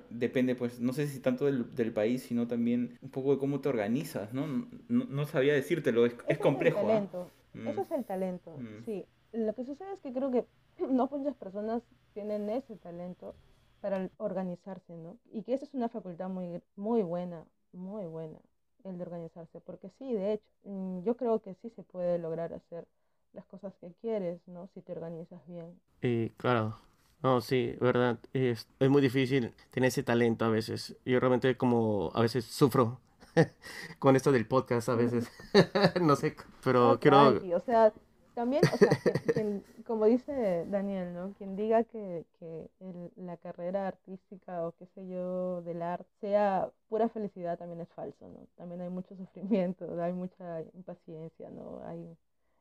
depende 0.10 0.56
pues, 0.56 0.82
no 0.82 0.92
sé 0.92 1.08
si 1.08 1.22
tanto 1.22 1.46
del, 1.46 1.74
del, 1.74 1.94
país, 1.94 2.24
sino 2.24 2.48
también 2.48 2.98
un 3.02 3.10
poco 3.10 3.32
de 3.32 3.40
cómo 3.40 3.62
te 3.62 3.70
organizas, 3.70 4.34
¿no? 4.34 4.46
No, 4.90 5.06
no 5.06 5.26
sabía 5.26 5.54
decírtelo, 5.54 6.06
es, 6.06 6.16
es 6.28 6.38
complejo. 6.38 6.80
Es 6.80 6.84
el 6.84 6.90
talento. 6.90 7.32
¿eh? 7.56 7.70
Eso 7.70 7.82
es 7.82 7.92
el 7.92 8.04
talento, 8.04 8.58
mm. 8.58 8.86
sí. 8.86 9.06
Lo 9.32 9.54
que 9.56 9.64
sucede 9.64 9.94
es 9.94 10.02
que 10.02 10.12
creo 10.12 10.32
que 10.32 10.46
no 10.90 11.08
muchas 11.10 11.36
personas 11.36 11.82
tienen 12.14 12.50
ese 12.50 12.76
talento 12.76 13.36
para 13.84 14.10
organizarse, 14.16 14.96
¿no? 14.96 15.18
Y 15.34 15.44
que 15.44 15.54
esa 15.54 15.66
es 15.66 15.74
una 15.74 15.90
facultad 15.90 16.30
muy, 16.30 16.62
muy 16.78 17.04
buena, 17.04 17.44
muy 17.74 18.06
buena, 18.06 18.40
el 18.86 18.98
de 18.98 19.04
organizarse, 19.04 19.60
porque 19.60 19.90
sí, 20.00 20.14
de 20.14 20.36
hecho, 20.36 20.46
mm, 20.64 21.04
yo 21.04 21.18
creo 21.18 21.42
que 21.42 21.54
sí 21.56 21.70
se 21.70 21.84
puede 21.84 22.18
lograr 22.18 22.54
hacer 22.54 22.88
las 23.34 23.46
cosas 23.46 23.74
que 23.82 23.92
quieres, 24.00 24.40
¿no? 24.48 24.70
Si 24.74 24.82
te 24.82 24.94
organizas 24.94 25.46
bien. 25.48 25.78
Y 26.02 26.30
claro, 26.38 26.78
no, 27.24 27.42
sí, 27.42 27.76
verdad, 27.82 28.20
es, 28.32 28.70
es 28.80 28.90
muy 28.90 29.02
difícil 29.02 29.54
tener 29.72 29.90
ese 29.90 30.02
talento 30.02 30.46
a 30.46 30.50
veces. 30.50 30.96
Yo 31.04 31.20
realmente 31.20 31.58
como 31.58 32.10
a 32.14 32.22
veces 32.22 32.46
sufro 32.46 33.02
con 34.00 34.16
esto 34.16 34.32
del 34.32 34.48
podcast 34.48 34.88
a 34.88 34.96
veces, 34.96 35.30
no 36.02 36.16
sé, 36.16 36.38
pero 36.64 37.00
quiero... 37.02 37.38
O 37.54 37.60
sea, 37.60 37.92
también, 38.34 38.64
o 38.74 38.78
sea, 38.78 38.90
quien, 39.34 39.64
como 39.86 40.06
dice 40.06 40.66
Daniel, 40.68 41.14
¿no? 41.14 41.34
Quien 41.38 41.56
diga 41.56 41.84
que, 41.84 42.26
que 42.40 42.70
el, 42.80 43.12
la 43.16 43.38
carrera 43.38 43.88
artística 43.88 44.66
o 44.66 44.74
qué 44.74 44.86
sé 44.96 45.08
yo 45.08 45.62
del 45.62 45.82
arte 45.82 46.10
sea 46.20 46.70
pura 46.90 47.10
felicidad 47.10 47.58
también 47.58 47.82
es 47.82 47.90
falso, 47.90 48.28
¿no? 48.28 48.48
También 48.56 48.82
hay 48.82 48.90
mucho 48.90 49.16
sufrimiento, 49.16 50.02
hay 50.02 50.14
mucha 50.14 50.62
impaciencia, 50.74 51.50
¿no? 51.50 51.82
Hay, 51.86 52.18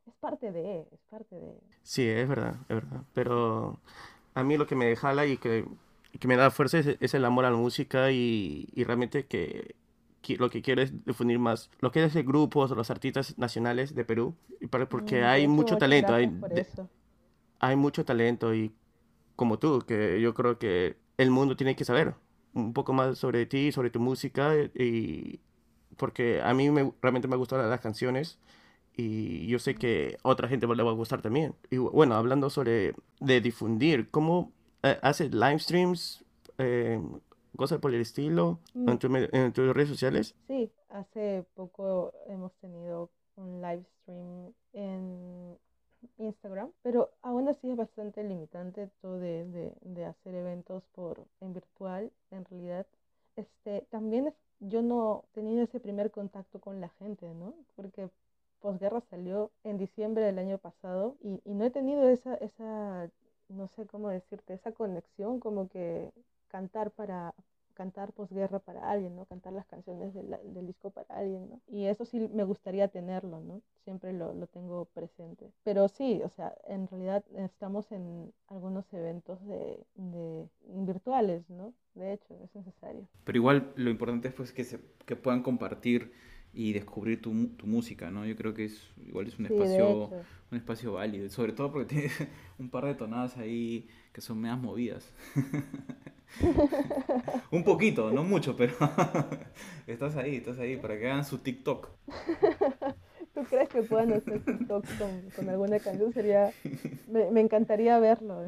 es 0.07 0.13
parte 0.19 0.51
de, 0.51 0.81
es 0.81 0.99
parte 1.09 1.35
de. 1.35 1.53
Sí, 1.81 2.07
es 2.07 2.27
verdad, 2.27 2.55
es 2.69 2.75
verdad. 2.75 3.01
Pero 3.13 3.79
a 4.33 4.43
mí 4.43 4.57
lo 4.57 4.67
que 4.67 4.75
me 4.75 4.95
jala 4.95 5.25
y 5.25 5.37
que, 5.37 5.65
que 6.19 6.27
me 6.27 6.35
da 6.35 6.51
fuerza 6.51 6.79
es, 6.79 6.97
es, 6.99 7.13
el 7.13 7.25
amor 7.25 7.45
a 7.45 7.51
la 7.51 7.57
música 7.57 8.11
y, 8.11 8.67
y 8.73 8.83
realmente 8.83 9.25
que 9.25 9.75
lo 10.37 10.49
que 10.49 10.61
quiero 10.61 10.81
es 10.81 11.05
definir 11.05 11.39
más 11.39 11.69
lo 11.79 11.91
que 11.91 12.03
es 12.03 12.15
el 12.15 12.23
grupo 12.23 12.65
los 12.67 12.89
artistas 12.89 13.37
nacionales 13.37 13.93
de 13.95 14.05
Perú, 14.05 14.35
porque 14.89 15.21
mm, 15.21 15.25
hay 15.25 15.47
mucho 15.47 15.77
talento, 15.77 16.13
hay, 16.13 16.31
hay 17.59 17.75
mucho 17.75 18.05
talento 18.05 18.53
y 18.53 18.71
como 19.35 19.59
tú, 19.59 19.83
que 19.87 20.21
yo 20.21 20.33
creo 20.33 20.57
que 20.57 20.97
el 21.17 21.29
mundo 21.31 21.55
tiene 21.55 21.75
que 21.75 21.85
saber 21.85 22.15
un 22.53 22.73
poco 22.73 22.93
más 22.93 23.17
sobre 23.17 23.45
ti, 23.45 23.71
sobre 23.71 23.89
tu 23.89 23.99
música 23.99 24.53
y 24.75 25.39
porque 25.97 26.41
a 26.41 26.53
mí 26.53 26.69
me, 26.71 26.91
realmente 27.01 27.27
me 27.27 27.35
gustan 27.35 27.69
las 27.69 27.81
canciones 27.81 28.39
y 28.95 29.47
yo 29.47 29.59
sé 29.59 29.75
que 29.75 30.17
otra 30.21 30.47
gente 30.47 30.67
le 30.67 30.83
va 30.83 30.91
a 30.91 30.95
gustar 30.95 31.21
también. 31.21 31.55
Y 31.71 31.77
bueno, 31.77 32.15
hablando 32.15 32.49
sobre 32.49 32.95
de 33.19 33.41
difundir, 33.41 34.09
¿cómo 34.09 34.51
eh, 34.83 34.99
haces 35.01 35.33
live 35.33 35.59
streams? 35.59 36.23
Eh, 36.57 37.01
cosas 37.57 37.79
por 37.79 37.93
el 37.93 38.01
estilo 38.01 38.59
Mm, 38.75 38.93
en, 38.93 38.99
tu 38.99 39.07
en 39.15 39.53
tus 39.53 39.73
redes 39.73 39.89
sociales? 39.89 40.35
Sí, 40.47 40.71
hace 40.89 41.45
poco 41.55 42.13
hemos 42.27 42.53
tenido 42.55 43.09
un 43.35 43.61
live 43.61 43.83
stream 44.01 44.53
en 44.73 45.57
Instagram, 46.17 46.71
pero 46.81 47.11
aún 47.21 47.47
así 47.47 47.69
es 47.69 47.77
bastante 47.77 48.23
limitante 48.23 48.83
esto 48.83 49.17
de, 49.19 49.45
de, 49.45 49.73
de 49.81 50.05
hacer 50.05 50.35
eventos 50.35 50.83
por 50.93 51.25
en 51.41 51.53
virtual, 51.53 52.11
en 52.31 52.45
realidad. 52.45 52.85
Este, 53.35 53.81
también 53.89 54.27
es- 54.27 54.35
yo 54.59 54.81
no 54.81 55.23
he 55.31 55.33
tenido 55.35 55.63
ese 55.63 55.79
primer 55.79 56.11
contacto 56.11 56.59
con 56.61 56.79
la 56.81 56.89
gente, 56.89 57.33
¿no? 57.33 57.53
Porque 57.75 58.09
Posguerra 58.59 59.01
salió 59.09 59.51
en 59.63 59.77
diciembre 59.77 60.23
del 60.25 60.39
año 60.39 60.57
pasado 60.57 61.17
y, 61.21 61.41
y 61.45 61.53
no 61.53 61.65
he 61.65 61.69
tenido 61.71 62.07
esa, 62.09 62.35
esa, 62.35 63.09
no 63.49 63.67
sé 63.69 63.85
cómo 63.87 64.09
decirte, 64.09 64.53
esa 64.53 64.71
conexión 64.71 65.39
como 65.39 65.67
que 65.69 66.11
cantar 66.53 66.91
para 66.91 67.33
cantar 67.73 68.13
posguerra 68.13 68.59
para 68.59 68.89
alguien, 68.91 69.15
¿no? 69.15 69.25
Cantar 69.25 69.53
las 69.53 69.65
canciones 69.65 70.13
del, 70.13 70.29
del 70.53 70.67
disco 70.67 70.91
para 70.91 71.15
alguien, 71.17 71.49
¿no? 71.49 71.61
Y 71.67 71.85
eso 71.85 72.05
sí 72.05 72.19
me 72.33 72.43
gustaría 72.43 72.87
tenerlo, 72.87 73.39
¿no? 73.41 73.61
Siempre 73.83 74.13
lo, 74.13 74.33
lo 74.33 74.47
tengo 74.47 74.85
presente. 74.85 75.51
Pero 75.63 75.87
sí, 75.87 76.21
o 76.23 76.29
sea, 76.29 76.55
en 76.67 76.87
realidad 76.87 77.23
estamos 77.35 77.91
en 77.91 78.33
algunos 78.47 78.85
eventos 78.93 79.43
de, 79.45 79.85
de 79.95 80.47
virtuales, 80.85 81.49
¿no? 81.49 81.73
De 81.95 82.13
hecho, 82.13 82.35
es 82.43 82.53
necesario. 82.55 83.07
Pero 83.23 83.37
igual 83.37 83.71
lo 83.75 83.89
importante 83.89 84.27
es 84.27 84.33
pues 84.33 84.51
que, 84.51 84.63
se, 84.63 84.79
que 85.05 85.15
puedan 85.15 85.43
compartir 85.43 86.11
y 86.53 86.73
descubrir 86.73 87.21
tu, 87.21 87.47
tu 87.57 87.65
música, 87.67 88.11
¿no? 88.11 88.25
Yo 88.25 88.35
creo 88.35 88.53
que 88.53 88.65
es 88.65 88.91
igual 88.97 89.27
es 89.27 89.39
un 89.39 89.45
Sí, 89.47 89.55
de 89.67 89.97
espacio 89.97 90.13
un 90.51 90.57
espacio 90.57 90.93
válido, 90.93 91.29
sobre 91.29 91.53
todo 91.53 91.71
porque 91.71 91.85
tiene 91.95 92.11
un 92.59 92.69
par 92.69 92.85
de 92.85 92.95
tonadas 92.95 93.37
ahí 93.37 93.87
que 94.11 94.21
son 94.21 94.39
medias 94.41 94.59
movidas. 94.59 95.11
Un 97.51 97.63
poquito, 97.63 98.11
no 98.11 98.23
mucho, 98.23 98.55
pero 98.55 98.73
estás 99.87 100.15
ahí, 100.15 100.37
estás 100.37 100.57
ahí 100.59 100.77
para 100.77 100.97
que 100.97 101.09
hagan 101.09 101.25
su 101.25 101.37
TikTok. 101.39 101.89
¿Tú 103.33 103.43
crees 103.49 103.69
que 103.69 103.81
puedan 103.83 104.13
hacer 104.13 104.41
TikTok 104.41 104.85
con, 104.97 105.21
con 105.31 105.49
alguna 105.49 105.79
canción? 105.79 106.13
Sería, 106.13 106.51
me, 107.11 107.29
me 107.31 107.41
encantaría 107.41 107.97
verlo. 107.99 108.45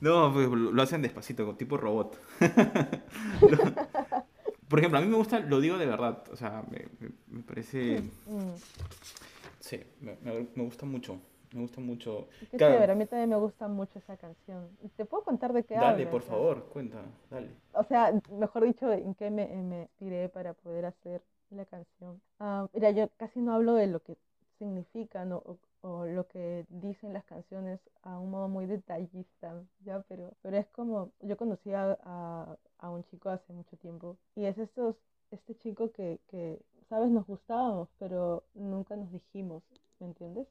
No, 0.00 0.32
pues, 0.32 0.48
lo 0.48 0.82
hacen 0.82 1.02
despacito, 1.02 1.54
tipo 1.56 1.76
robot. 1.76 2.18
Lo- 2.40 3.74
Por 4.68 4.78
ejemplo, 4.78 4.98
a 4.98 5.02
mí 5.02 5.08
me 5.08 5.16
gusta, 5.16 5.40
lo 5.40 5.60
digo 5.60 5.76
de 5.78 5.86
verdad, 5.86 6.22
o 6.32 6.36
sea, 6.36 6.62
me, 6.70 6.86
me- 7.00 7.12
me 7.28 7.42
parece, 7.42 8.02
Mm, 8.26 8.52
sí, 9.58 9.80
me- 10.00 10.16
me 10.22 10.64
gusta 10.64 10.86
mucho, 10.86 11.20
me 11.52 11.60
gusta 11.62 11.80
mucho. 11.80 12.28
qué 12.50 12.60
chévere, 12.60 12.92
a 12.92 12.94
mí 12.94 13.06
también 13.06 13.30
me 13.30 13.36
gusta 13.36 13.66
mucho 13.68 13.98
esa 13.98 14.16
canción. 14.18 14.76
¿Te 14.96 15.04
puedo 15.06 15.24
contar 15.24 15.52
de 15.54 15.64
qué 15.64 15.74
dale, 15.74 16.06
habla? 16.06 16.12
por 16.12 16.22
O 16.22 16.26
sea, 16.26 16.42
favor, 16.42 16.68
cuenta, 16.68 17.02
dale. 17.30 17.50
o 17.72 17.84
sea, 17.84 18.12
mejor 18.30 18.64
dicho, 18.64 18.92
en 18.92 19.14
qué 19.14 19.30
me, 19.30 19.46
me 19.48 19.82
inspiré 19.82 20.28
para 20.28 20.54
poder 20.54 20.86
hacer 20.86 21.22
la 21.50 21.64
canción. 21.66 22.20
Ah, 22.38 22.68
mira, 22.72 22.90
yo 22.90 23.08
casi 23.16 23.40
no 23.40 23.54
hablo 23.54 23.74
de 23.74 23.86
lo 23.86 24.00
que 24.02 24.16
significan 24.58 25.32
o, 25.32 25.38
o- 25.38 25.58
o 25.82 26.04
lo 26.06 26.26
que 26.28 26.66
dicen 26.68 27.12
las 27.14 27.24
canciones 27.24 27.80
a 28.02 28.18
un 28.18 28.30
modo 28.30 28.48
muy 28.48 28.66
detallista, 28.66 29.62
¿ya? 29.84 30.02
Pero, 30.08 30.32
pero 30.42 30.56
es 30.58 30.66
como, 30.68 31.10
yo 31.20 31.36
conocí 31.36 31.72
a, 31.72 31.98
a- 32.04 32.56
a 32.78 32.90
un 32.90 33.04
chico 33.04 33.30
hace 33.30 33.52
mucho 33.52 33.76
tiempo 33.78 34.16
y 34.36 34.44
es 34.44 34.58
estos, 34.58 34.96
este 35.30 35.54
chico 35.56 35.90
que, 35.92 36.20
que, 36.28 36.60
¿sabes? 36.88 37.10
Nos 37.10 37.26
gustábamos, 37.26 37.88
pero 37.98 38.44
nunca 38.54 38.94
nos 38.96 39.10
dijimos, 39.12 39.62
¿me 40.00 40.06
entiendes? 40.08 40.46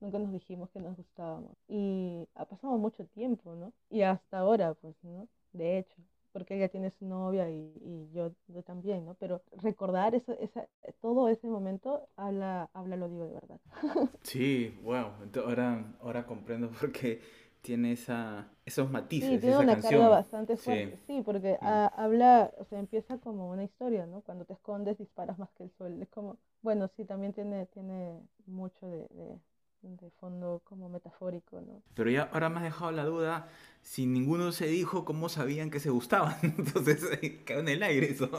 Nunca 0.00 0.18
nos 0.18 0.32
dijimos 0.32 0.70
que 0.70 0.80
nos 0.80 0.96
gustábamos. 0.96 1.52
Y 1.68 2.26
ha 2.34 2.46
pasado 2.46 2.76
mucho 2.78 3.06
tiempo, 3.06 3.54
¿no? 3.54 3.72
Y 3.90 4.02
hasta 4.02 4.38
ahora, 4.38 4.74
pues, 4.74 4.94
¿no? 5.02 5.28
De 5.52 5.78
hecho, 5.78 5.96
porque 6.32 6.56
ella 6.56 6.68
tiene 6.68 6.90
su 6.92 7.06
novia 7.06 7.50
y, 7.50 7.72
y 7.82 8.10
yo, 8.12 8.32
yo 8.48 8.62
también, 8.62 9.04
¿no? 9.04 9.14
Pero 9.14 9.42
recordar 9.52 10.14
eso, 10.14 10.32
esa, 10.40 10.68
todo 11.00 11.28
ese 11.28 11.46
momento, 11.48 12.08
habla, 12.16 12.70
habla, 12.72 12.96
lo 12.96 13.08
digo 13.08 13.24
de 13.26 13.34
verdad. 13.34 13.60
Sí, 14.22 14.78
wow, 14.82 15.12
ento- 15.22 15.44
ahora, 15.44 15.94
ahora 16.00 16.26
comprendo 16.26 16.70
por 16.80 16.92
qué 16.92 17.20
tiene 17.62 17.92
esa, 17.92 18.50
esos 18.64 18.90
Sí, 19.18 19.38
matices, 19.38 19.38
tiene 19.38 19.56
esa 19.56 19.60
una 19.60 19.76
canción. 19.76 20.02
carga 20.02 20.08
bastante 20.08 20.56
Sí. 20.56 20.56
fuerte, 20.56 20.96
sí, 21.06 21.22
porque 21.24 21.58
Mm. 21.60 21.66
ah, 21.66 21.92
habla, 21.96 22.52
o 22.58 22.64
sea, 22.64 22.78
empieza 22.78 23.18
como 23.18 23.50
una 23.50 23.64
historia, 23.64 24.06
¿no? 24.06 24.22
Cuando 24.22 24.44
te 24.46 24.54
escondes 24.54 24.98
disparas 24.98 25.38
más 25.38 25.50
que 25.52 25.64
el 25.64 25.70
sol. 25.72 26.00
Es 26.02 26.08
como, 26.08 26.38
bueno, 26.62 26.88
sí, 26.88 27.04
también 27.04 27.32
tiene, 27.34 27.66
tiene 27.66 28.18
mucho 28.46 28.86
de, 28.88 29.06
de, 29.10 29.38
de 29.82 30.10
fondo 30.10 30.60
como 30.64 30.88
metafórico, 30.88 31.60
¿no? 31.60 31.82
Pero 31.94 32.10
ya 32.10 32.22
ahora 32.32 32.48
me 32.48 32.58
has 32.58 32.64
dejado 32.64 32.92
la 32.92 33.04
duda, 33.04 33.48
si 33.82 34.06
ninguno 34.06 34.52
se 34.52 34.66
dijo 34.66 35.04
cómo 35.04 35.28
sabían 35.28 35.70
que 35.70 35.80
se 35.80 35.90
gustaban, 35.90 36.36
entonces 36.42 37.04
eh, 37.22 37.44
quedó 37.44 37.60
en 37.60 37.68
el 37.68 37.82
aire 37.82 38.10
eso. 38.10 38.30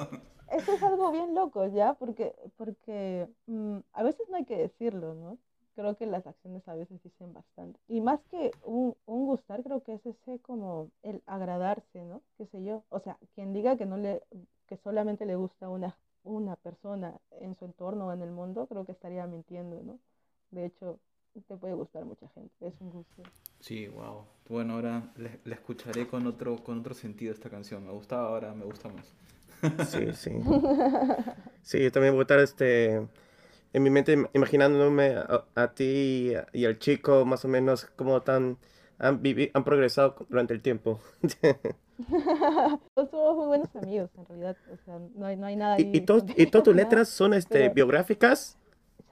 Eso 0.51 0.73
es 0.73 0.83
algo 0.83 1.11
bien 1.11 1.33
loco, 1.33 1.65
¿ya? 1.67 1.93
Porque, 1.93 2.35
porque 2.57 3.27
mm, 3.47 3.77
a 3.93 4.03
veces 4.03 4.27
no 4.29 4.35
hay 4.37 4.45
que 4.45 4.57
decirlo, 4.57 5.13
¿no? 5.13 5.37
Creo 5.75 5.95
que 5.95 6.05
las 6.05 6.27
acciones 6.27 6.67
a 6.67 6.75
veces 6.75 7.01
dicen 7.01 7.33
bastante. 7.33 7.79
Y 7.87 8.01
más 8.01 8.19
que 8.29 8.51
un, 8.63 8.95
un 9.05 9.25
gustar, 9.25 9.63
creo 9.63 9.81
que 9.81 9.93
es 9.93 10.05
ese 10.05 10.39
como 10.39 10.91
el 11.03 11.23
agradarse, 11.25 12.03
¿no? 12.03 12.21
Qué 12.37 12.45
sé 12.47 12.63
yo. 12.63 12.83
O 12.89 12.99
sea, 12.99 13.17
quien 13.33 13.53
diga 13.53 13.77
que 13.77 13.85
no 13.85 13.95
le, 13.97 14.21
que 14.67 14.77
solamente 14.77 15.25
le 15.25 15.37
gusta 15.37 15.69
una, 15.69 15.97
una 16.23 16.57
persona 16.57 17.19
en 17.39 17.55
su 17.55 17.65
entorno 17.65 18.07
o 18.07 18.13
en 18.13 18.21
el 18.21 18.31
mundo, 18.31 18.67
creo 18.67 18.85
que 18.85 18.91
estaría 18.91 19.25
mintiendo, 19.27 19.81
¿no? 19.81 19.99
De 20.51 20.65
hecho, 20.65 20.99
te 21.39 21.55
puede 21.55 21.73
gustar 21.75 22.03
mucha 22.05 22.27
gente, 22.29 22.53
es 22.67 22.73
un 22.81 22.91
gusto. 22.91 23.23
Sí, 23.59 23.87
wow. 23.87 24.25
Bueno, 24.49 24.73
ahora 24.73 25.11
la, 25.17 25.29
la 25.45 25.55
escucharé 25.55 26.07
con 26.07 26.27
otro, 26.27 26.57
con 26.63 26.79
otro 26.79 26.93
sentido 26.93 27.33
esta 27.33 27.49
canción. 27.49 27.85
Me 27.85 27.91
gustaba, 27.91 28.27
ahora 28.27 28.53
me 28.53 28.65
gusta 28.65 28.89
más. 28.89 29.13
Sí, 29.89 30.07
sí. 30.13 30.31
Sí, 31.61 31.83
yo 31.83 31.91
también 31.91 32.13
voy 32.13 32.21
a 32.21 32.23
estar 32.23 32.39
este, 32.39 32.95
en 33.73 33.83
mi 33.83 33.89
mente 33.89 34.17
im- 34.17 34.29
imaginándome 34.33 35.15
a, 35.15 35.45
a 35.55 35.73
ti 35.73 35.83
y, 36.31 36.35
a- 36.35 36.47
y 36.53 36.65
al 36.65 36.79
chico 36.79 37.23
más 37.25 37.45
o 37.45 37.47
menos 37.47 37.85
cómo 37.95 38.21
tan 38.21 38.57
han, 38.97 39.21
vivi- 39.21 39.51
han 39.53 39.63
progresado 39.63 40.15
durante 40.29 40.53
el 40.53 40.61
tiempo. 40.61 40.99
Todos 42.95 43.09
somos 43.11 43.35
muy 43.37 43.45
buenos 43.47 43.75
amigos, 43.75 44.09
en 44.17 44.25
realidad. 44.25 44.57
O 44.73 44.77
sea, 44.85 44.99
no 45.15 45.25
hay, 45.27 45.37
no 45.37 45.45
hay 45.45 45.55
nada 45.55 45.79
Y, 45.79 45.83
ahí 45.83 45.91
y, 45.93 45.97
y 46.43 46.45
todas 46.47 46.63
tus 46.63 46.75
letras 46.75 47.09
son 47.09 47.33
este, 47.33 47.59
Pero- 47.59 47.73
biográficas. 47.75 48.57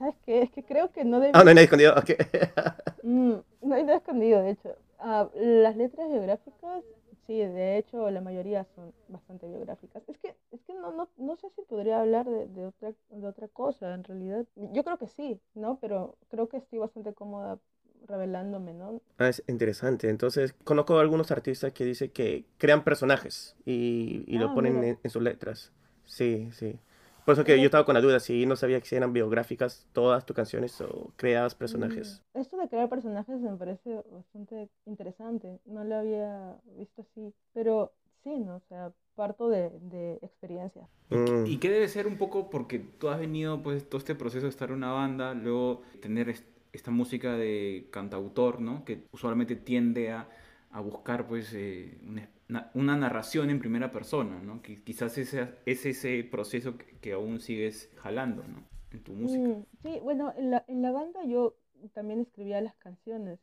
¿Sabes 0.00 0.16
qué? 0.26 0.42
Es 0.42 0.50
que 0.50 0.64
creo 0.64 0.90
que 0.90 1.04
no 1.04 1.20
debe... 1.20 1.32
Ah, 1.32 1.44
no 1.44 1.50
hay 1.50 1.54
nada 1.54 1.64
escondido. 1.64 1.94
ok. 1.94 2.10
Mm, 3.02 3.34
no 3.62 3.74
hay 3.74 3.82
nada 3.84 3.98
escondido, 3.98 4.42
de 4.42 4.50
hecho. 4.52 4.76
Ah, 4.98 5.28
las 5.34 5.76
letras 5.76 6.08
biográficas, 6.10 6.84
sí, 7.26 7.34
de 7.38 7.78
hecho, 7.78 8.10
la 8.10 8.20
mayoría 8.22 8.64
son 8.74 8.92
bastante 9.08 9.46
biográficas. 9.48 10.02
Es 10.08 10.18
que, 10.18 10.34
es 10.52 10.60
que 10.62 10.74
no, 10.74 10.92
no, 10.92 11.08
no 11.18 11.36
sé 11.36 11.48
si 11.50 11.62
podría 11.62 12.00
hablar 12.00 12.26
de, 12.28 12.46
de 12.48 12.66
otra, 12.66 12.92
de 13.10 13.26
otra 13.26 13.48
cosa, 13.48 13.94
en 13.94 14.04
realidad. 14.04 14.46
Yo 14.56 14.84
creo 14.84 14.98
que 14.98 15.08
sí, 15.08 15.40
¿no? 15.54 15.78
Pero 15.80 16.16
creo 16.30 16.48
que 16.48 16.58
estoy 16.58 16.78
bastante 16.78 17.14
cómoda 17.14 17.58
revelándome, 18.06 18.74
¿no? 18.74 19.00
Ah, 19.18 19.28
es 19.28 19.42
interesante. 19.48 20.08
Entonces, 20.08 20.54
conozco 20.64 20.98
a 20.98 21.02
algunos 21.02 21.30
artistas 21.30 21.72
que 21.72 21.84
dicen 21.84 22.10
que 22.10 22.46
crean 22.58 22.84
personajes 22.84 23.54
y, 23.66 24.24
y 24.26 24.38
lo 24.38 24.48
Ah, 24.48 24.54
ponen 24.54 24.82
en, 24.82 24.98
en 25.02 25.10
sus 25.10 25.22
letras. 25.22 25.72
Sí, 26.04 26.48
sí. 26.52 26.78
Por 27.24 27.34
eso 27.34 27.44
que 27.44 27.58
yo 27.58 27.64
estaba 27.66 27.84
con 27.84 27.94
la 27.94 28.00
duda 28.00 28.20
si 28.20 28.46
no 28.46 28.56
sabía 28.56 28.80
si 28.82 28.96
eran 28.96 29.12
biográficas 29.12 29.86
todas 29.92 30.24
tus 30.26 30.34
canciones 30.34 30.80
o 30.80 31.12
creabas 31.16 31.54
personajes. 31.54 32.22
Mm, 32.34 32.38
Esto 32.40 32.56
de 32.56 32.68
crear 32.68 32.88
personajes 32.88 33.40
me 33.40 33.56
parece 33.56 34.02
bastante 34.10 34.68
interesante. 34.86 35.58
No 35.66 35.84
lo 35.84 35.96
había 35.96 36.56
visto 36.76 37.02
así. 37.02 37.32
Pero 37.52 37.92
sí, 38.24 38.38
¿no? 38.38 38.56
O 38.56 38.62
sea, 38.68 38.92
parto 39.14 39.48
de, 39.48 39.70
de 39.80 40.14
experiencia. 40.22 40.88
Mm. 41.10 41.46
¿Y 41.46 41.58
qué 41.58 41.70
debe 41.70 41.88
ser 41.88 42.06
un 42.06 42.16
poco 42.18 42.50
porque 42.50 42.78
tú 42.78 43.08
has 43.08 43.18
venido 43.20 43.62
pues 43.62 43.88
todo 43.88 43.98
este 43.98 44.14
proceso 44.14 44.46
de 44.46 44.50
estar 44.50 44.70
en 44.70 44.76
una 44.76 44.92
banda, 44.92 45.34
luego 45.34 45.82
tener 46.00 46.28
est- 46.30 46.46
esta 46.72 46.90
música 46.90 47.34
de 47.36 47.88
cantautor, 47.90 48.60
¿no? 48.60 48.84
Que 48.84 49.04
usualmente 49.10 49.56
tiende 49.56 50.12
a, 50.12 50.28
a 50.70 50.80
buscar 50.80 51.26
pues 51.26 51.52
eh, 51.54 51.98
una, 52.06 52.30
na- 52.48 52.70
una 52.74 52.96
narración 52.96 53.50
en 53.50 53.58
primera 53.60 53.90
persona, 53.92 54.40
¿no? 54.40 54.62
Que 54.62 54.82
quizás 54.82 55.18
ese, 55.18 55.48
es 55.66 55.86
ese 55.86 56.24
proceso 56.24 56.76
que, 56.78 56.98
que 57.00 57.12
aún 57.12 57.40
sigues 57.40 57.90
jalando, 57.96 58.44
¿no? 58.46 58.64
En 58.92 59.02
tu 59.02 59.12
música. 59.12 59.50
Mm, 59.50 59.62
sí, 59.82 60.00
bueno, 60.02 60.32
en 60.36 60.50
la, 60.50 60.64
en 60.68 60.82
la 60.82 60.92
banda 60.92 61.24
yo 61.24 61.56
también 61.94 62.20
escribía 62.20 62.60
las 62.60 62.74
canciones. 62.76 63.38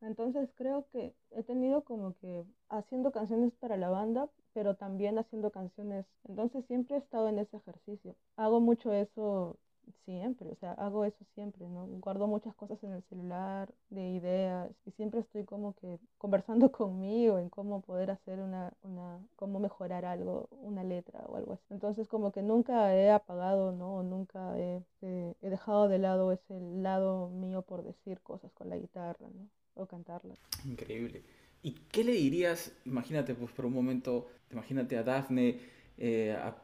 Entonces 0.00 0.50
creo 0.56 0.86
que 0.92 1.14
he 1.30 1.42
tenido 1.44 1.84
como 1.84 2.14
que 2.18 2.44
haciendo 2.68 3.12
canciones 3.12 3.52
para 3.60 3.76
la 3.76 3.88
banda, 3.90 4.28
pero 4.52 4.74
también 4.76 5.18
haciendo 5.18 5.50
canciones. 5.52 6.06
Entonces 6.24 6.64
siempre 6.66 6.96
he 6.96 6.98
estado 7.00 7.28
en 7.28 7.38
ese 7.38 7.56
ejercicio. 7.58 8.16
Hago 8.36 8.60
mucho 8.60 8.92
eso 8.92 9.58
Siempre, 10.04 10.50
o 10.50 10.56
sea, 10.56 10.72
hago 10.72 11.04
eso 11.04 11.24
siempre, 11.34 11.68
¿no? 11.68 11.86
Guardo 12.00 12.26
muchas 12.26 12.54
cosas 12.54 12.82
en 12.82 12.92
el 12.92 13.02
celular, 13.04 13.72
de 13.90 14.10
ideas, 14.10 14.70
y 14.84 14.90
siempre 14.92 15.20
estoy 15.20 15.44
como 15.44 15.74
que 15.74 15.98
conversando 16.18 16.72
conmigo 16.72 17.38
en 17.38 17.48
cómo 17.48 17.82
poder 17.82 18.10
hacer 18.10 18.40
una, 18.40 18.72
una, 18.82 19.18
cómo 19.36 19.60
mejorar 19.60 20.04
algo, 20.04 20.48
una 20.50 20.82
letra 20.84 21.20
o 21.26 21.36
algo 21.36 21.54
así. 21.54 21.64
Entonces 21.70 22.08
como 22.08 22.32
que 22.32 22.42
nunca 22.42 22.94
he 22.96 23.10
apagado, 23.10 23.72
¿no? 23.72 24.02
Nunca 24.02 24.58
he, 24.58 24.82
he, 25.02 25.34
he 25.40 25.50
dejado 25.50 25.88
de 25.88 25.98
lado 25.98 26.32
ese 26.32 26.60
lado 26.60 27.28
mío 27.30 27.62
por 27.62 27.84
decir 27.84 28.20
cosas 28.20 28.52
con 28.52 28.68
la 28.68 28.76
guitarra, 28.76 29.28
¿no? 29.34 29.48
O 29.74 29.86
cantarlas. 29.86 30.38
Increíble. 30.64 31.22
¿Y 31.62 31.72
qué 31.92 32.02
le 32.02 32.12
dirías, 32.12 32.72
imagínate 32.84 33.34
pues 33.34 33.52
por 33.52 33.66
un 33.66 33.72
momento, 33.72 34.26
imagínate 34.50 34.96
a 34.96 35.04
Dafne, 35.04 35.60
eh, 35.96 36.32
a 36.32 36.56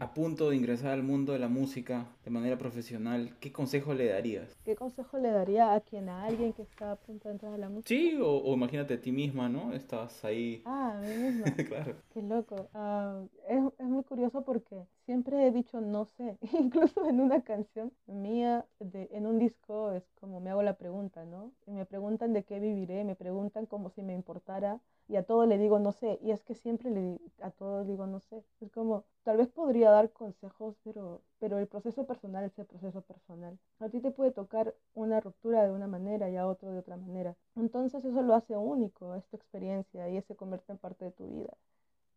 a 0.00 0.14
punto 0.14 0.50
de 0.50 0.56
ingresar 0.56 0.92
al 0.92 1.02
mundo 1.02 1.32
de 1.32 1.38
la 1.38 1.48
música 1.48 2.06
de 2.24 2.30
manera 2.30 2.56
profesional, 2.56 3.36
¿qué 3.38 3.52
consejo 3.52 3.94
le 3.94 4.06
darías? 4.06 4.56
¿Qué 4.64 4.74
consejo 4.74 5.18
le 5.18 5.30
daría 5.30 5.74
a 5.74 5.80
quien, 5.80 6.08
a 6.08 6.24
alguien 6.24 6.52
que 6.52 6.62
está 6.62 6.92
a 6.92 6.96
punto 6.96 7.28
de 7.28 7.34
entrar 7.34 7.52
a 7.52 7.58
la 7.58 7.68
música? 7.68 7.88
Sí, 7.88 8.18
o, 8.20 8.54
imagínate 8.54 8.94
a 8.94 9.00
ti 9.00 9.12
misma, 9.12 9.48
¿no? 9.48 9.72
Estás 9.72 10.24
ahí. 10.24 10.62
Ah, 10.64 10.94
a 10.96 11.00
mí 11.00 11.14
misma. 11.14 11.44
claro. 11.68 11.96
Qué 12.12 12.22
loco. 12.22 12.68
Ah, 12.74 13.22
es, 13.48 13.62
es, 13.78 13.86
muy 13.86 14.02
curioso 14.04 14.42
porque 14.42 14.86
siempre 15.04 15.46
he 15.46 15.52
dicho 15.52 15.80
no 15.80 16.06
sé. 16.06 16.38
Incluso 16.58 17.06
en 17.06 17.20
una 17.20 17.42
canción 17.42 17.92
mía, 18.06 18.64
de, 18.80 19.08
en 19.12 19.26
un 19.26 19.38
disco, 19.38 19.92
es 19.92 20.04
como 20.18 20.40
me 20.40 20.50
hago 20.50 20.62
la 20.62 20.74
pregunta, 20.74 21.24
¿no? 21.24 21.52
Y 21.66 21.72
me 21.72 21.84
preguntan 21.84 22.32
de 22.32 22.42
qué 22.42 22.58
viviré, 22.58 23.04
me 23.04 23.14
preguntan 23.14 23.66
como 23.66 23.90
si 23.90 24.02
me 24.02 24.14
importara 24.14 24.80
y 25.08 25.16
a 25.16 25.24
todo 25.24 25.46
le 25.46 25.58
digo 25.58 25.78
no 25.78 25.92
sé, 25.92 26.18
y 26.22 26.30
es 26.32 26.42
que 26.44 26.54
siempre 26.54 26.90
le, 26.90 27.18
a 27.42 27.50
todos 27.50 27.86
digo 27.86 28.06
no 28.06 28.20
sé. 28.20 28.44
Es 28.60 28.70
como, 28.72 29.04
tal 29.24 29.36
vez 29.38 29.48
podría 29.48 29.90
dar 29.90 30.12
consejos, 30.12 30.76
pero, 30.84 31.22
pero 31.38 31.58
el 31.58 31.66
proceso 31.66 32.06
personal 32.06 32.44
es 32.44 32.58
el 32.58 32.66
proceso 32.66 33.00
personal. 33.02 33.58
A 33.80 33.88
ti 33.88 34.00
te 34.00 34.10
puede 34.10 34.32
tocar 34.32 34.74
una 34.94 35.20
ruptura 35.20 35.64
de 35.64 35.72
una 35.72 35.86
manera 35.86 36.30
y 36.30 36.36
a 36.36 36.46
otro 36.46 36.70
de 36.72 36.78
otra 36.78 36.96
manera. 36.96 37.34
Entonces 37.56 38.04
eso 38.04 38.22
lo 38.22 38.34
hace 38.34 38.56
único, 38.56 39.14
es 39.14 39.24
tu 39.28 39.36
experiencia 39.36 40.08
y 40.10 40.20
se 40.22 40.36
convierte 40.36 40.72
en 40.72 40.78
parte 40.78 41.06
de 41.06 41.10
tu 41.12 41.26
vida. 41.26 41.56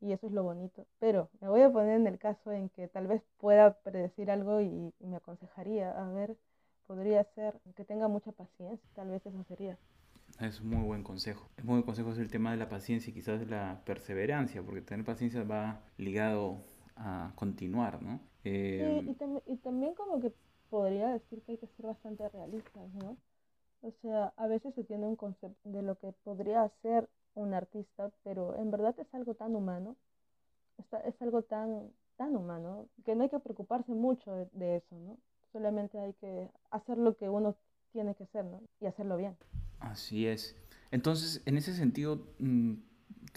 Y 0.01 0.11
eso 0.11 0.27
es 0.27 0.33
lo 0.33 0.43
bonito. 0.43 0.85
Pero 0.99 1.29
me 1.39 1.47
voy 1.49 1.61
a 1.61 1.71
poner 1.71 1.95
en 1.95 2.07
el 2.07 2.19
caso 2.19 2.51
en 2.51 2.69
que 2.69 2.87
tal 2.89 3.07
vez 3.07 3.23
pueda 3.37 3.73
predecir 3.83 4.29
algo 4.31 4.59
y, 4.61 4.93
y 4.99 5.07
me 5.07 5.17
aconsejaría, 5.17 5.91
a 5.91 6.09
ver, 6.11 6.35
podría 6.87 7.23
ser 7.23 7.59
que 7.75 7.85
tenga 7.85 8.07
mucha 8.09 8.31
paciencia, 8.33 8.89
tal 8.95 9.09
vez 9.09 9.25
eso 9.25 9.43
sería. 9.45 9.77
Es 10.39 10.61
un 10.61 10.69
muy 10.69 10.83
buen 10.83 11.03
consejo. 11.03 11.49
Es 11.57 11.63
muy 11.63 11.73
buen 11.73 11.83
consejo 11.83 12.11
es 12.11 12.17
el 12.17 12.31
tema 12.31 12.51
de 12.51 12.57
la 12.57 12.69
paciencia 12.69 13.11
y 13.11 13.13
quizás 13.13 13.39
de 13.39 13.45
la 13.45 13.81
perseverancia, 13.85 14.63
porque 14.63 14.81
tener 14.81 15.05
paciencia 15.05 15.43
va 15.43 15.81
ligado 15.97 16.63
a 16.95 17.31
continuar, 17.35 18.01
¿no? 18.01 18.19
Eh... 18.43 19.01
Sí, 19.03 19.15
y, 19.47 19.53
y, 19.53 19.57
también 19.57 19.93
como 19.93 20.19
que 20.19 20.33
podría 20.69 21.09
decir 21.09 21.41
que 21.43 21.53
hay 21.53 21.57
que 21.57 21.67
ser 21.67 21.85
bastante 21.85 22.27
realistas, 22.29 22.93
¿no? 22.93 23.17
O 23.81 23.91
sea, 24.01 24.33
a 24.37 24.47
veces 24.47 24.73
se 24.75 24.83
tiene 24.83 25.05
un 25.05 25.15
concepto 25.15 25.69
de 25.69 25.81
lo 25.81 25.95
que 25.95 26.11
podría 26.23 26.69
ser 26.81 27.09
un 27.33 27.53
artista, 27.53 28.11
pero 28.23 28.55
en 28.55 28.71
verdad 28.71 28.95
es 28.99 29.13
algo 29.13 29.33
tan 29.33 29.55
humano, 29.55 29.95
es 31.05 31.21
algo 31.21 31.41
tan, 31.43 31.91
tan 32.17 32.35
humano, 32.35 32.87
que 33.05 33.15
no 33.15 33.23
hay 33.23 33.29
que 33.29 33.39
preocuparse 33.39 33.91
mucho 33.93 34.33
de, 34.33 34.47
de 34.53 34.77
eso, 34.77 34.95
¿no? 34.95 35.17
Solamente 35.51 35.99
hay 35.99 36.13
que 36.13 36.49
hacer 36.69 36.97
lo 36.97 37.15
que 37.17 37.29
uno 37.29 37.55
tiene 37.91 38.15
que 38.15 38.23
hacer, 38.23 38.45
¿no? 38.45 38.61
Y 38.79 38.85
hacerlo 38.85 39.17
bien. 39.17 39.35
Así 39.81 40.27
es. 40.27 40.55
Entonces, 40.91 41.41
en 41.45 41.57
ese 41.57 41.73
sentido, 41.73 42.27
mm, 42.39 42.73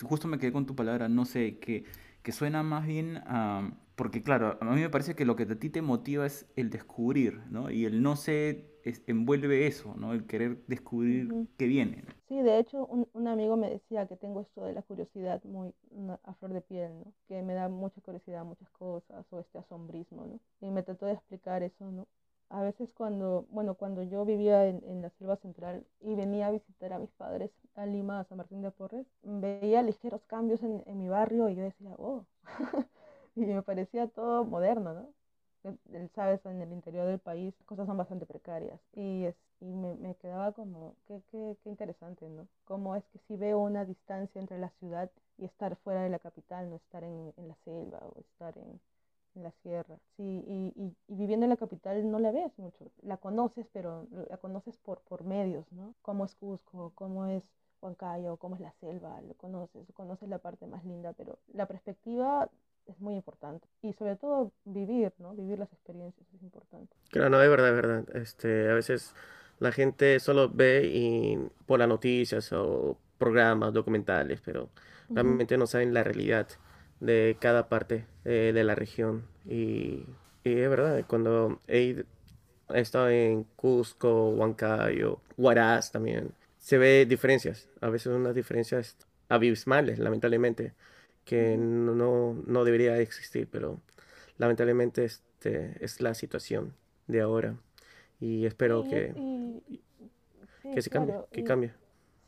justo 0.02 0.28
me 0.28 0.38
quedé 0.38 0.52
con 0.52 0.66
tu 0.66 0.74
palabra, 0.76 1.08
no 1.08 1.24
sé, 1.24 1.58
que, 1.58 1.84
que 2.22 2.32
suena 2.32 2.62
más 2.62 2.86
bien 2.86 3.18
a... 3.26 3.72
Porque 3.96 4.22
claro, 4.22 4.58
a 4.60 4.64
mí 4.64 4.80
me 4.80 4.90
parece 4.90 5.14
que 5.14 5.24
lo 5.24 5.36
que 5.36 5.44
a 5.44 5.58
ti 5.58 5.70
te 5.70 5.80
motiva 5.80 6.26
es 6.26 6.46
el 6.56 6.68
descubrir, 6.70 7.40
¿no? 7.48 7.70
Y 7.70 7.84
el 7.84 8.02
no 8.02 8.16
sé 8.16 8.74
envuelve 9.06 9.68
eso, 9.68 9.94
¿no? 9.96 10.12
El 10.12 10.26
querer 10.26 10.64
descubrir 10.66 11.28
qué 11.56 11.66
viene. 11.66 12.04
Sí, 12.28 12.42
de 12.42 12.58
hecho, 12.58 12.86
un, 12.86 13.08
un, 13.12 13.28
amigo 13.28 13.56
me 13.56 13.70
decía 13.70 14.06
que 14.08 14.16
tengo 14.16 14.40
esto 14.40 14.64
de 14.64 14.72
la 14.72 14.82
curiosidad 14.82 15.42
muy 15.44 15.72
a 16.24 16.34
flor 16.34 16.52
de 16.52 16.60
piel, 16.60 16.98
¿no? 16.98 17.12
Que 17.28 17.42
me 17.42 17.54
da 17.54 17.68
mucha 17.68 18.00
curiosidad 18.00 18.44
muchas 18.44 18.68
cosas, 18.70 19.24
o 19.30 19.38
este 19.38 19.58
asombrismo, 19.58 20.26
¿no? 20.26 20.40
Y 20.60 20.70
me 20.70 20.82
trató 20.82 21.06
de 21.06 21.12
explicar 21.12 21.62
eso, 21.62 21.90
¿no? 21.90 22.08
A 22.50 22.62
veces 22.62 22.90
cuando, 22.94 23.46
bueno, 23.50 23.74
cuando 23.74 24.02
yo 24.02 24.24
vivía 24.24 24.66
en, 24.66 24.82
en, 24.84 25.02
la 25.02 25.10
selva 25.10 25.36
central 25.36 25.86
y 26.00 26.14
venía 26.14 26.48
a 26.48 26.50
visitar 26.50 26.92
a 26.92 26.98
mis 26.98 27.10
padres 27.12 27.50
a 27.74 27.86
Lima, 27.86 28.20
a 28.20 28.24
San 28.24 28.38
Martín 28.38 28.62
de 28.62 28.70
Porres, 28.70 29.06
veía 29.22 29.82
ligeros 29.82 30.22
cambios 30.26 30.62
en, 30.62 30.82
en 30.86 30.98
mi 30.98 31.08
barrio 31.08 31.48
y 31.48 31.56
yo 31.56 31.62
decía, 31.62 31.94
oh, 31.98 32.24
y 33.34 33.40
me 33.46 33.62
parecía 33.62 34.08
todo 34.08 34.44
moderno, 34.44 34.94
¿no? 34.94 35.08
Sabes, 36.14 36.44
en 36.44 36.60
el 36.60 36.72
interior 36.72 37.06
del 37.06 37.18
país 37.18 37.54
cosas 37.64 37.86
son 37.86 37.96
bastante 37.96 38.26
precarias 38.26 38.80
y, 38.92 39.24
es, 39.24 39.34
y 39.60 39.64
me, 39.64 39.94
me, 39.94 40.14
quedaba 40.16 40.52
como, 40.52 40.94
qué, 41.06 41.22
qué, 41.30 41.56
qué 41.62 41.70
interesante, 41.70 42.28
¿no? 42.28 42.46
Cómo 42.66 42.94
es 42.96 43.04
que 43.06 43.18
si 43.26 43.36
veo 43.36 43.58
una 43.60 43.86
distancia 43.86 44.40
entre 44.40 44.58
la 44.58 44.68
ciudad 44.78 45.10
y 45.38 45.46
estar 45.46 45.76
fuera 45.76 46.02
de 46.02 46.10
la 46.10 46.18
capital, 46.18 46.68
no 46.68 46.76
estar 46.76 47.02
en, 47.02 47.32
en 47.38 47.48
la 47.48 47.56
selva 47.64 47.98
o 48.04 48.20
estar 48.20 48.58
en, 48.58 48.78
en 49.36 49.42
la 49.42 49.50
sierra. 49.62 49.96
Sí, 50.16 50.22
y, 50.22 50.72
y, 50.76 50.96
y, 51.08 51.14
viviendo 51.14 51.44
en 51.44 51.50
la 51.50 51.56
capital 51.56 52.10
no 52.10 52.18
la 52.18 52.32
ves 52.32 52.52
mucho. 52.58 52.90
La 53.02 53.16
conoces, 53.16 53.66
pero 53.72 54.06
la 54.30 54.36
conoces 54.38 54.76
por, 54.78 55.00
por 55.02 55.24
medios, 55.24 55.70
¿no? 55.72 55.94
Cómo 56.02 56.24
es 56.24 56.34
Cusco, 56.34 56.92
cómo 56.94 57.26
es 57.26 57.44
Huancayo, 57.80 58.36
cómo 58.36 58.54
es 58.54 58.60
la 58.60 58.72
selva, 58.80 59.20
lo 59.22 59.34
conoces, 59.34 59.86
conoces 59.92 60.28
la 60.28 60.38
parte 60.38 60.66
más 60.66 60.84
linda, 60.84 61.12
pero 61.12 61.38
la 61.52 61.66
perspectiva 61.66 62.48
es 62.86 63.00
muy 63.00 63.14
importante. 63.14 63.66
Y 63.82 63.92
sobre 63.92 64.16
todo 64.16 64.52
vivir, 64.64 65.12
¿no? 65.18 65.34
Vivir 65.34 65.58
las 65.58 65.72
experiencias 65.72 66.26
es 66.34 66.42
importante. 66.42 66.94
Claro, 67.10 67.30
no, 67.30 67.42
es 67.42 67.48
verdad, 67.48 67.68
es 67.68 67.74
verdad. 67.76 68.16
Este, 68.16 68.70
a 68.70 68.74
veces 68.74 69.14
la 69.58 69.72
gente 69.72 70.20
solo 70.20 70.48
ve 70.48 70.86
y, 70.86 71.38
por 71.66 71.78
las 71.78 71.88
noticias 71.88 72.52
o 72.52 72.96
programas, 73.18 73.72
documentales, 73.72 74.40
pero 74.40 74.64
uh 74.64 74.66
-huh. 74.66 75.14
realmente 75.14 75.56
no 75.56 75.66
saben 75.66 75.94
la 75.94 76.02
realidad 76.02 76.48
de 77.04 77.36
cada 77.40 77.68
parte 77.68 78.06
eh, 78.24 78.52
de 78.54 78.64
la 78.64 78.74
región. 78.74 79.24
Y, 79.46 80.06
y, 80.44 80.52
es 80.60 80.70
verdad, 80.70 81.04
cuando 81.06 81.60
he, 81.68 82.04
estado 82.74 83.10
en 83.10 83.44
Cusco, 83.56 84.30
Huancayo, 84.30 85.20
Huaraz 85.36 85.92
también, 85.92 86.32
se 86.58 86.78
ve 86.78 87.06
diferencias, 87.06 87.68
a 87.80 87.88
veces 87.90 88.08
unas 88.14 88.34
diferencias 88.34 88.96
abismales, 89.28 89.98
lamentablemente, 89.98 90.72
que 91.24 91.56
no, 91.58 92.34
no 92.46 92.64
debería 92.64 92.98
existir, 92.98 93.48
pero 93.50 93.80
lamentablemente 94.38 95.04
este, 95.04 95.76
es 95.84 96.00
la 96.00 96.14
situación 96.14 96.74
de 97.06 97.20
ahora. 97.20 97.56
Y 98.20 98.46
espero 98.46 98.84
Sí, 98.84 98.88
que, 98.90 99.14
y- 99.68 99.80
sí, 100.62 100.68
que 100.70 100.82
se 100.82 100.90
cambie, 100.90 101.14
claro, 101.14 101.28
que 101.32 101.40
y- 101.40 101.44
cambie. 101.44 101.72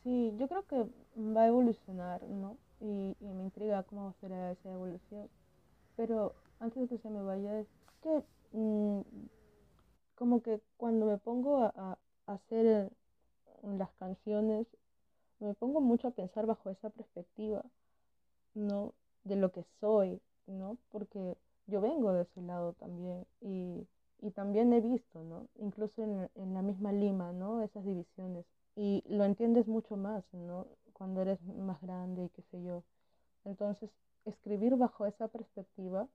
Sí, 0.04 0.32
yo 0.38 0.48
creo 0.48 0.66
que 0.66 0.76
va 1.18 1.42
a 1.42 1.46
evolucionar, 1.48 2.22
¿no? 2.24 2.56
Y, 2.80 3.16
y 3.20 3.26
me 3.34 3.44
intriga 3.44 3.82
cómo 3.84 4.14
será 4.20 4.52
esa 4.52 4.72
evolución. 4.72 5.28
Pero 5.96 6.34
antes 6.60 6.82
de 6.82 6.88
que 6.88 7.02
se 7.02 7.10
me 7.10 7.22
vaya, 7.22 7.60
es 7.60 7.68
que 8.02 8.22
mm, 8.52 9.00
como 10.14 10.42
que 10.42 10.60
cuando 10.76 11.06
me 11.06 11.18
pongo 11.18 11.58
a, 11.62 11.72
a- 11.76 11.98
hacer 12.26 12.90
las 13.62 13.90
canciones, 13.98 14.66
me 15.40 15.54
pongo 15.54 15.80
mucho 15.80 16.08
a 16.08 16.12
pensar 16.12 16.46
bajo 16.46 16.70
esa 16.70 16.90
perspectiva, 16.90 17.64
¿no? 18.54 18.94
De 19.24 19.36
lo 19.36 19.52
que 19.52 19.64
soy, 19.80 20.20
¿no? 20.46 20.78
Porque 20.90 21.36
yo 21.68 21.80
vengo 21.80 22.12
de 22.12 22.22
ese 22.22 22.42
lado 22.42 22.74
también 22.74 23.26
y, 23.42 23.86
y 24.20 24.30
también 24.32 24.72
he 24.72 24.80
visto, 24.80 25.22
¿no? 25.24 25.48
Incluso 25.56 26.02
en, 26.02 26.30
en 26.36 26.54
la 26.54 26.62
misma 26.62 26.92
Lima, 26.92 27.32
¿no? 27.32 27.62
Esas 27.62 27.84
divisiones. 27.84 28.46
Y 28.76 29.04
lo 29.08 29.24
entiendes 29.24 29.68
mucho 29.68 29.96
más, 29.96 30.24
¿no? 30.32 30.66
Cuando 30.96 31.20
eres 31.20 31.42
más 31.42 31.80
grande 31.82 32.24
y 32.24 32.28
qué 32.30 32.42
sé 32.50 32.62
yo. 32.62 32.82
Entonces, 33.44 33.90
escribir 34.24 34.76
bajo 34.76 35.04
esa 35.06 35.28
perspectiva, 35.28 36.08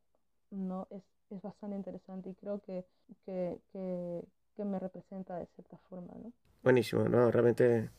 ¿no? 0.49 0.87
Es, 0.89 1.03
es 1.29 1.39
bastante 1.41 1.75
interesante 1.75 2.29
y 2.29 2.33
creo 2.33 2.59
que, 2.61 2.83
que, 3.25 3.59
que, 3.71 4.23
que 4.55 4.65
me 4.65 4.79
representa 4.79 5.35
de 5.37 5.45
cierta 5.55 5.77
forma, 5.87 6.13
¿no? 6.15 6.31
Buenísimo, 6.63 7.07
¿no? 7.07 7.29
Realmente 7.29 7.91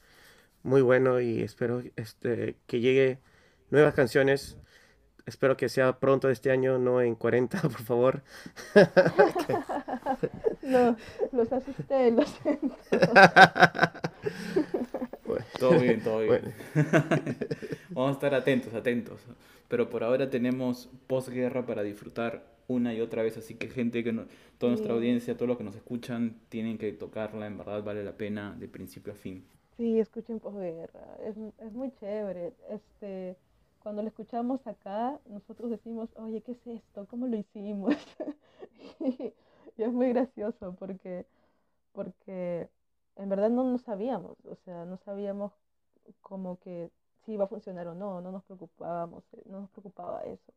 muy 0.63 0.83
bueno 0.83 1.21
y 1.21 1.43
espero 1.43 1.83
este, 1.97 2.57
que 2.67 2.81
llegue 2.81 3.19
nuevas 3.71 3.95
canciones. 3.95 4.59
Espero 5.25 5.57
que 5.57 5.69
sea 5.69 6.01
pronto 6.01 6.31
este 6.31 6.51
año, 6.51 6.79
no 6.79 7.01
en 7.01 7.15
40, 7.15 7.61
por 7.63 7.83
favor. 7.83 8.23
No, 10.63 10.97
los 11.33 11.53
asusté, 11.53 12.13
lo 12.13 12.23
siento. 12.23 12.77
Todo 15.63 15.79
bien, 15.79 16.03
todo 16.03 16.21
bien. 16.21 16.41
bueno, 16.41 16.53
Vamos 17.95 18.11
a 18.11 18.13
estar 18.13 18.35
atentos, 18.35 18.75
atentos. 18.75 19.21
Pero 19.69 19.89
por 19.91 20.03
ahora 20.05 20.29
tenemos 20.31 20.89
posguerra 21.07 21.65
para 21.67 21.83
disfrutar 21.83 22.45
una 22.69 22.95
y 22.95 23.01
otra 23.01 23.23
vez, 23.23 23.37
así 23.37 23.55
que 23.55 23.69
gente 23.69 24.03
que 24.05 24.13
no, 24.13 24.27
toda 24.59 24.71
nuestra 24.71 24.95
Sí. 24.95 24.95
audiencia, 24.95 25.37
todos 25.37 25.49
los 25.49 25.59
que 25.59 25.65
nos 25.65 25.77
escuchan, 25.77 26.37
tienen 26.49 26.79
que 26.79 26.93
tocarla, 26.93 27.47
en 27.47 27.59
verdad 27.59 27.83
vale 27.83 28.05
la 28.05 28.17
pena 28.17 28.55
de 28.59 28.69
principio 28.69 29.13
a 29.13 29.17
fin. 29.17 29.45
Sí, 29.77 29.99
escuchen 29.99 30.39
posguerra, 30.41 31.17
es, 31.21 31.37
es 31.59 31.73
muy 31.73 31.91
chévere. 31.93 32.55
Este, 32.69 33.37
cuando 33.79 34.03
lo 34.03 34.09
escuchamos 34.09 34.67
acá, 34.67 35.19
nosotros 35.27 35.71
decimos, 35.71 36.11
oye, 36.17 36.43
¿qué 36.43 36.53
es 36.53 36.67
esto? 36.67 37.07
¿Cómo 37.09 37.27
lo 37.27 37.37
hicimos? 37.37 37.97
Y, 39.01 39.35
y 39.77 39.83
es 39.83 39.93
muy 39.93 40.09
gracioso 40.11 40.75
porque, 40.79 41.27
porque 41.93 42.71
en 43.17 43.29
verdad 43.29 43.51
no 43.51 43.65
nos 43.65 43.83
sabíamos, 43.83 44.37
o 44.45 44.55
sea, 44.65 44.85
no 44.85 44.97
sabíamos 44.99 45.53
como 46.21 46.59
que 46.61 46.91
si 47.25 47.33
iba 47.33 47.45
a 47.45 47.49
funcionar 47.49 47.87
o 47.89 47.95
no, 47.95 48.21
no 48.21 48.33
nos 48.33 48.45
preocupábamos, 48.45 49.25
eh, 49.35 49.43
no 49.47 49.61
nos 49.61 49.71
preocupaba 49.71 50.23
eso 50.25 50.53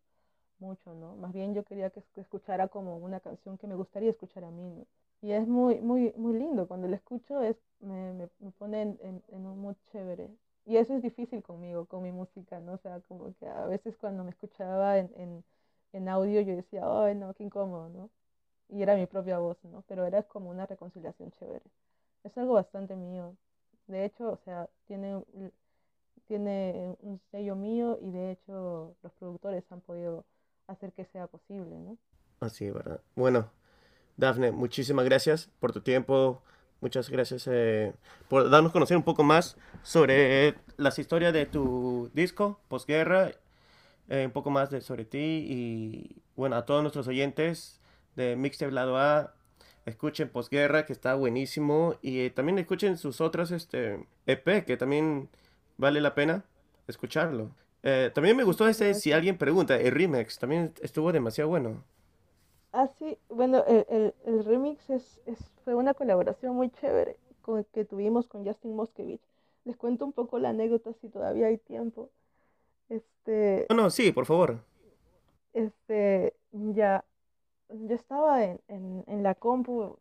mucho, 0.60 0.94
¿no? 0.94 1.16
Más 1.18 1.34
bien 1.34 1.54
yo 1.54 1.64
quería 1.64 1.90
que 1.90 2.02
escuchara 2.16 2.68
como 2.68 2.98
una 2.98 3.20
canción 3.20 3.58
que 3.58 3.68
me 3.68 3.76
gustaría 3.76 4.10
escuchar 4.10 4.44
a 4.44 4.52
mí, 4.52 4.70
¿no? 4.70 4.86
Y 5.22 5.32
es 5.32 5.48
muy, 5.48 5.80
muy, 5.82 6.14
muy 6.18 6.38
lindo, 6.38 6.68
cuando 6.68 6.88
lo 6.88 6.96
escucho 6.96 7.42
es, 7.42 7.58
me, 7.80 8.14
me, 8.14 8.28
pone 8.58 8.82
en, 8.84 9.24
en, 9.30 9.46
un 9.46 9.60
mood 9.60 9.76
chévere. 9.92 10.30
Y 10.66 10.78
eso 10.78 10.94
es 10.96 11.02
difícil 11.02 11.42
conmigo, 11.44 11.86
con 11.86 12.04
mi 12.04 12.12
música, 12.12 12.60
¿no? 12.60 12.74
O 12.74 12.78
sea, 12.78 13.00
como 13.02 13.34
que 13.36 13.48
a 13.48 13.66
veces 13.66 13.98
cuando 13.98 14.24
me 14.24 14.32
escuchaba 14.32 14.98
en, 15.00 15.12
en, 15.16 15.44
en 15.94 16.10
audio 16.10 16.42
yo 16.42 16.56
decía, 16.56 16.84
ay, 16.86 17.16
no, 17.16 17.34
qué 17.34 17.44
incómodo, 17.44 17.90
¿no? 17.90 18.10
Y 18.70 18.82
era 18.84 18.96
mi 18.96 19.06
propia 19.08 19.40
voz, 19.40 19.58
¿no? 19.66 19.84
Pero 19.88 20.06
era 20.06 20.24
como 20.24 20.50
una 20.50 20.66
reconciliación 20.66 21.32
chévere. 21.32 21.66
Es 22.26 22.38
algo 22.38 22.56
bastante 22.56 22.98
mío. 22.98 23.38
De 23.88 24.04
hecho, 24.04 24.32
o 24.32 24.40
sea, 24.44 24.68
tiene 24.88 25.24
tiene 26.28 26.98
un 27.02 27.22
sello 27.32 27.56
mío 27.56 28.00
y 28.02 28.12
de 28.12 28.32
hecho 28.32 28.96
los 29.04 29.14
productores 29.14 29.64
han 29.72 29.82
podido 29.82 30.26
hacer 30.68 30.92
que 30.94 31.06
sea 31.06 31.28
posible, 31.28 31.78
¿no? 31.78 31.98
Así, 32.40 32.70
¿verdad? 32.70 33.00
Bueno, 33.16 33.52
Dafne, 34.18 34.52
muchísimas 34.52 35.06
gracias 35.06 35.50
por 35.60 35.72
tu 35.72 35.82
tiempo, 35.82 36.42
muchas 36.82 37.10
gracias 37.10 37.48
eh, 37.48 37.94
por 38.28 38.50
darnos 38.50 38.72
conocer 38.72 38.98
un 38.98 39.04
poco 39.04 39.24
más 39.24 39.58
sobre 39.84 40.56
las 40.78 41.00
historias 41.00 41.34
de 41.34 41.46
tu 41.46 42.10
disco, 42.14 42.60
posguerra, 42.68 43.32
eh, 44.10 44.26
un 44.26 44.32
poco 44.32 44.50
más 44.50 44.70
de, 44.70 44.82
sobre 44.82 45.06
ti 45.06 45.46
y 45.48 46.22
bueno, 46.36 46.56
a 46.56 46.66
todos 46.66 46.82
nuestros 46.82 47.08
oyentes 47.08 47.80
de 48.16 48.36
Mixtape 48.36 48.74
A, 48.78 49.34
escuchen 49.86 50.30
posguerra 50.30 50.86
que 50.86 50.94
está 50.94 51.16
buenísimo 51.16 51.96
y 52.02 52.30
también 52.32 52.60
escuchen 52.60 52.98
sus 52.98 53.22
otras 53.22 53.52
este, 53.52 54.06
EP 54.26 54.66
que 54.66 54.78
también 54.78 55.30
vale 55.78 56.02
la 56.02 56.16
pena 56.16 56.44
escucharlo. 56.88 57.52
Eh, 57.84 58.12
también 58.14 58.36
me 58.36 58.44
gustó 58.44 58.68
ese, 58.68 58.96
si 58.96 59.12
alguien 59.12 59.38
pregunta, 59.38 59.80
el 59.80 59.92
remix 59.92 60.40
también 60.40 60.74
estuvo 60.82 61.12
demasiado 61.12 61.50
bueno. 61.50 61.84
Ah, 62.72 62.88
sí, 62.98 63.18
bueno, 63.30 63.64
el, 63.68 64.14
el, 64.26 64.44
remix 64.44 64.90
es, 64.90 65.22
es, 65.26 65.40
fue 65.64 65.76
una 65.76 65.94
colaboración 65.94 66.56
muy 66.56 66.70
chévere 66.72 67.16
con, 67.42 67.64
que 67.66 67.86
tuvimos 67.86 68.28
con 68.28 68.44
Justin 68.46 68.76
Moskevich. 68.76 69.22
Les 69.64 69.78
cuento 69.78 70.04
un 70.04 70.14
poco 70.14 70.40
la 70.40 70.50
anécdota 70.50 70.92
si 70.94 71.08
todavía 71.10 71.48
hay 71.48 71.58
tiempo. 71.58 72.10
Este. 72.90 73.66
No, 73.70 73.76
no, 73.76 73.90
sí, 73.90 74.12
por 74.12 74.26
favor. 74.26 74.60
Este, 75.54 76.36
ya, 76.52 77.06
yo 77.70 77.96
estaba 77.96 78.44
en, 78.44 78.60
en, 78.68 79.04
en 79.08 79.24
la 79.24 79.36
compu, 79.36 79.98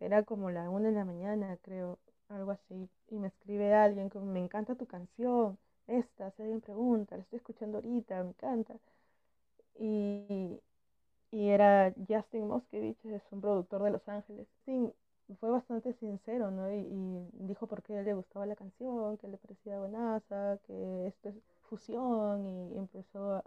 era 0.00 0.22
como 0.24 0.50
la 0.50 0.70
una 0.70 0.88
de 0.88 0.94
la 0.94 1.04
mañana, 1.04 1.58
creo, 1.62 1.98
algo 2.28 2.50
así, 2.52 2.88
y 3.10 3.18
me 3.18 3.28
escribe 3.28 3.74
alguien 3.74 4.08
como, 4.10 4.26
me 4.26 4.40
encanta 4.40 4.74
tu 4.74 4.86
canción, 4.86 5.58
esta, 5.86 6.30
si 6.32 6.42
alguien 6.42 6.60
pregunta, 6.60 7.16
la 7.16 7.22
estoy 7.22 7.38
escuchando 7.38 7.78
ahorita, 7.78 8.22
me 8.22 8.30
encanta. 8.30 8.74
Y, 9.78 10.60
y 11.30 11.48
era 11.50 11.94
Justin 12.08 12.48
Moskevich, 12.48 13.04
es 13.06 13.22
un 13.32 13.40
productor 13.40 13.82
de 13.82 13.90
Los 13.90 14.08
Ángeles. 14.08 14.46
Sí, 14.64 14.92
fue 15.40 15.50
bastante 15.50 15.92
sincero, 15.94 16.50
¿no? 16.50 16.70
Y, 16.72 16.78
y, 16.78 17.28
dijo 17.46 17.66
por 17.66 17.82
qué 17.82 18.02
le 18.02 18.14
gustaba 18.14 18.46
la 18.46 18.56
canción, 18.56 19.18
que 19.18 19.28
le 19.28 19.38
parecía 19.38 19.78
buenaza, 19.78 20.58
que 20.66 21.06
esto 21.08 21.30
es 21.30 21.36
fusión 21.68 22.46
y 22.46 22.78
empezó 22.78 23.34
a, 23.34 23.44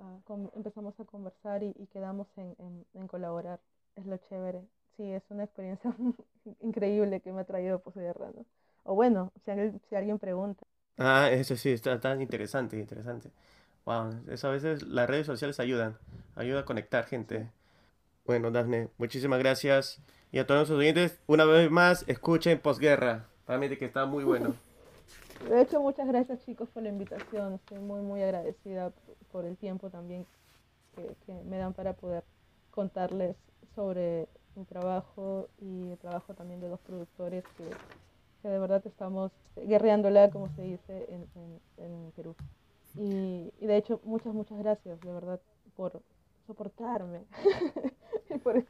empezamos 0.55 0.99
a 0.99 1.05
conversar 1.05 1.63
y, 1.63 1.73
quedamos 1.91 2.27
en, 2.37 2.55
en, 2.59 2.85
en, 2.93 3.07
colaborar. 3.07 3.59
Es 3.95 4.05
lo 4.05 4.17
chévere. 4.17 4.61
Sí, 4.95 5.11
es 5.11 5.23
una 5.29 5.43
experiencia 5.43 5.95
increíble 6.61 7.21
que 7.21 7.31
me 7.31 7.41
ha 7.41 7.45
traído 7.45 7.79
posguerra, 7.79 8.31
¿no? 8.35 8.45
O 8.83 8.95
bueno, 8.95 9.31
si, 9.43 9.51
si 9.89 9.95
alguien 9.95 10.17
pregunta. 10.17 10.65
Ah, 10.97 11.29
eso 11.31 11.55
sí, 11.55 11.71
está 11.71 11.99
tan 11.99 12.21
interesante, 12.21 12.79
interesante. 12.79 13.31
Wow, 13.85 14.23
eso 14.29 14.47
a 14.47 14.51
veces 14.51 14.83
las 14.83 15.07
redes 15.09 15.25
sociales 15.25 15.59
ayudan, 15.59 15.97
ayuda 16.35 16.61
a 16.61 16.65
conectar 16.65 17.05
gente. 17.05 17.51
Bueno, 18.25 18.51
Dafne, 18.51 18.89
muchísimas 18.97 19.39
gracias. 19.39 20.01
Y 20.31 20.39
a 20.39 20.47
todos 20.47 20.69
los 20.69 20.77
oyentes, 20.77 21.19
una 21.27 21.45
vez 21.45 21.71
más, 21.71 22.03
escuchen 22.07 22.59
posguerra. 22.59 23.27
Mí 23.47 23.77
que 23.77 23.85
está 23.85 24.05
muy 24.05 24.23
bueno. 24.23 24.55
De 25.45 25.61
hecho, 25.61 25.81
muchas 25.81 26.07
gracias 26.07 26.43
chicos 26.45 26.69
por 26.69 26.83
la 26.83 26.89
invitación. 26.89 27.53
Estoy 27.53 27.79
muy, 27.79 28.01
muy 28.01 28.21
agradecida 28.21 28.91
por 29.31 29.45
el 29.45 29.57
tiempo 29.57 29.89
también 29.89 30.25
que, 30.95 31.33
me 31.45 31.57
dan 31.57 31.73
para 31.73 31.93
poder 31.93 32.23
contarles 32.71 33.35
sobre 33.75 34.27
mi 34.55 34.65
trabajo 34.65 35.47
y 35.59 35.91
el 35.91 35.97
trabajo 35.97 36.33
también 36.33 36.59
de 36.59 36.69
los 36.69 36.79
productores 36.79 37.43
que 37.57 37.63
que 38.41 38.49
de 38.49 38.59
verdad 38.59 38.81
estamos 38.85 39.31
guerreándola, 39.55 40.29
como 40.29 40.49
se 40.49 40.61
dice 40.61 41.07
en, 41.09 41.27
en, 41.77 42.11
Perú. 42.15 42.35
Y, 42.95 43.51
y, 43.59 43.65
de 43.65 43.77
hecho, 43.77 43.99
muchas, 44.03 44.33
muchas 44.33 44.57
gracias, 44.59 44.99
de 45.01 45.11
verdad, 45.11 45.39
por 45.75 46.01
soportarme 46.45 47.25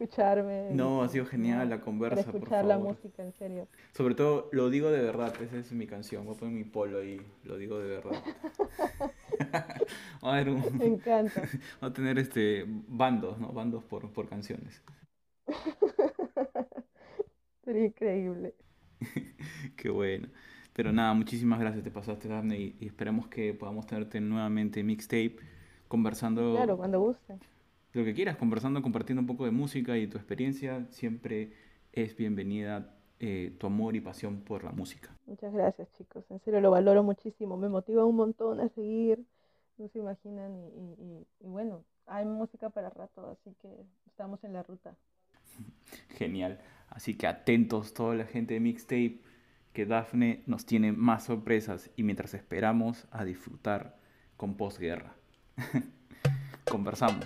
escucharme. 0.07 0.69
No, 0.71 1.03
ha 1.03 1.09
sido 1.09 1.25
genial 1.25 1.69
la 1.69 1.81
conversa. 1.81 2.23
Por 2.23 2.35
escuchar 2.35 2.65
la 2.65 2.77
música, 2.77 3.23
en 3.23 3.33
serio. 3.33 3.67
Sobre 3.93 4.15
todo, 4.15 4.49
lo 4.51 4.69
digo 4.69 4.89
de 4.89 5.01
verdad, 5.01 5.33
esa 5.41 5.57
es 5.57 5.71
mi 5.71 5.87
canción. 5.87 6.25
Voy 6.25 6.35
a 6.35 6.39
poner 6.39 6.55
mi 6.55 6.63
polo 6.63 6.99
ahí, 6.99 7.21
lo 7.43 7.57
digo 7.57 7.79
de 7.79 7.87
verdad. 7.87 8.23
a 10.21 10.35
ver 10.35 10.51
Me 10.51 10.85
encanta. 10.85 11.41
Va 11.83 11.87
a 11.87 11.93
tener 11.93 12.17
este 12.17 12.65
bandos, 12.67 13.39
¿no? 13.39 13.51
Bandos 13.51 13.83
por, 13.83 14.11
por 14.11 14.27
canciones. 14.27 14.81
Sería 17.63 17.85
increíble. 17.85 18.55
Qué 19.75 19.89
bueno. 19.89 20.29
Pero 20.73 20.93
nada, 20.93 21.13
muchísimas 21.13 21.59
gracias, 21.59 21.83
te 21.83 21.91
pasaste, 21.91 22.27
Daphne, 22.27 22.75
y, 22.79 22.85
esperamos 22.85 23.27
que 23.27 23.53
podamos 23.53 23.87
tenerte 23.87 24.21
nuevamente 24.21 24.83
mixtape, 24.83 25.37
conversando. 25.87 26.53
Claro, 26.53 26.77
cuando 26.77 26.99
guste. 26.99 27.39
Lo 27.97 28.05
que 28.05 28.13
quieras, 28.13 28.37
conversando, 28.37 28.83
compartiendo 28.83 29.21
un 29.21 29.25
poco 29.25 29.45
de 29.45 29.49
música 29.49 29.97
y 29.97 30.05
tu 30.05 30.19
experiencia. 30.19 30.85
Siempre 30.91 31.53
es 31.91 32.15
bienvenida 32.15 32.93
eh, 33.19 33.55
tu 33.57 33.65
amor 33.65 33.95
y 33.95 34.01
pasión 34.01 34.41
por 34.41 34.63
la 34.63 34.71
música. 34.71 35.09
Muchas 35.25 35.51
gracias, 35.51 35.91
chicos. 35.97 36.23
En 36.29 36.39
serio, 36.41 36.61
lo 36.61 36.69
valoro 36.69 37.01
muchísimo. 37.01 37.57
Me 37.57 37.69
motiva 37.69 38.05
un 38.05 38.15
montón 38.15 38.59
a 38.59 38.69
seguir. 38.69 39.25
No 39.79 39.87
se 39.87 39.97
imaginan. 39.97 40.51
Y, 40.75 41.25
y 41.43 41.47
bueno, 41.47 41.81
hay 42.05 42.23
música 42.25 42.69
para 42.69 42.91
rato, 42.91 43.31
así 43.31 43.55
que 43.63 43.67
estamos 44.05 44.43
en 44.43 44.53
la 44.53 44.61
ruta. 44.61 44.93
Genial. 46.09 46.59
Así 46.89 47.17
que 47.17 47.25
atentos 47.25 47.95
toda 47.95 48.13
la 48.13 48.25
gente 48.25 48.53
de 48.53 48.59
Mixtape, 48.59 49.21
que 49.73 49.87
Dafne 49.87 50.43
nos 50.45 50.67
tiene 50.67 50.91
más 50.91 51.23
sorpresas 51.23 51.89
y 51.95 52.03
mientras 52.03 52.35
esperamos 52.35 53.07
a 53.09 53.25
disfrutar 53.25 53.97
con 54.37 54.55
posguerra. 54.55 55.15
Conversamos. 56.69 57.25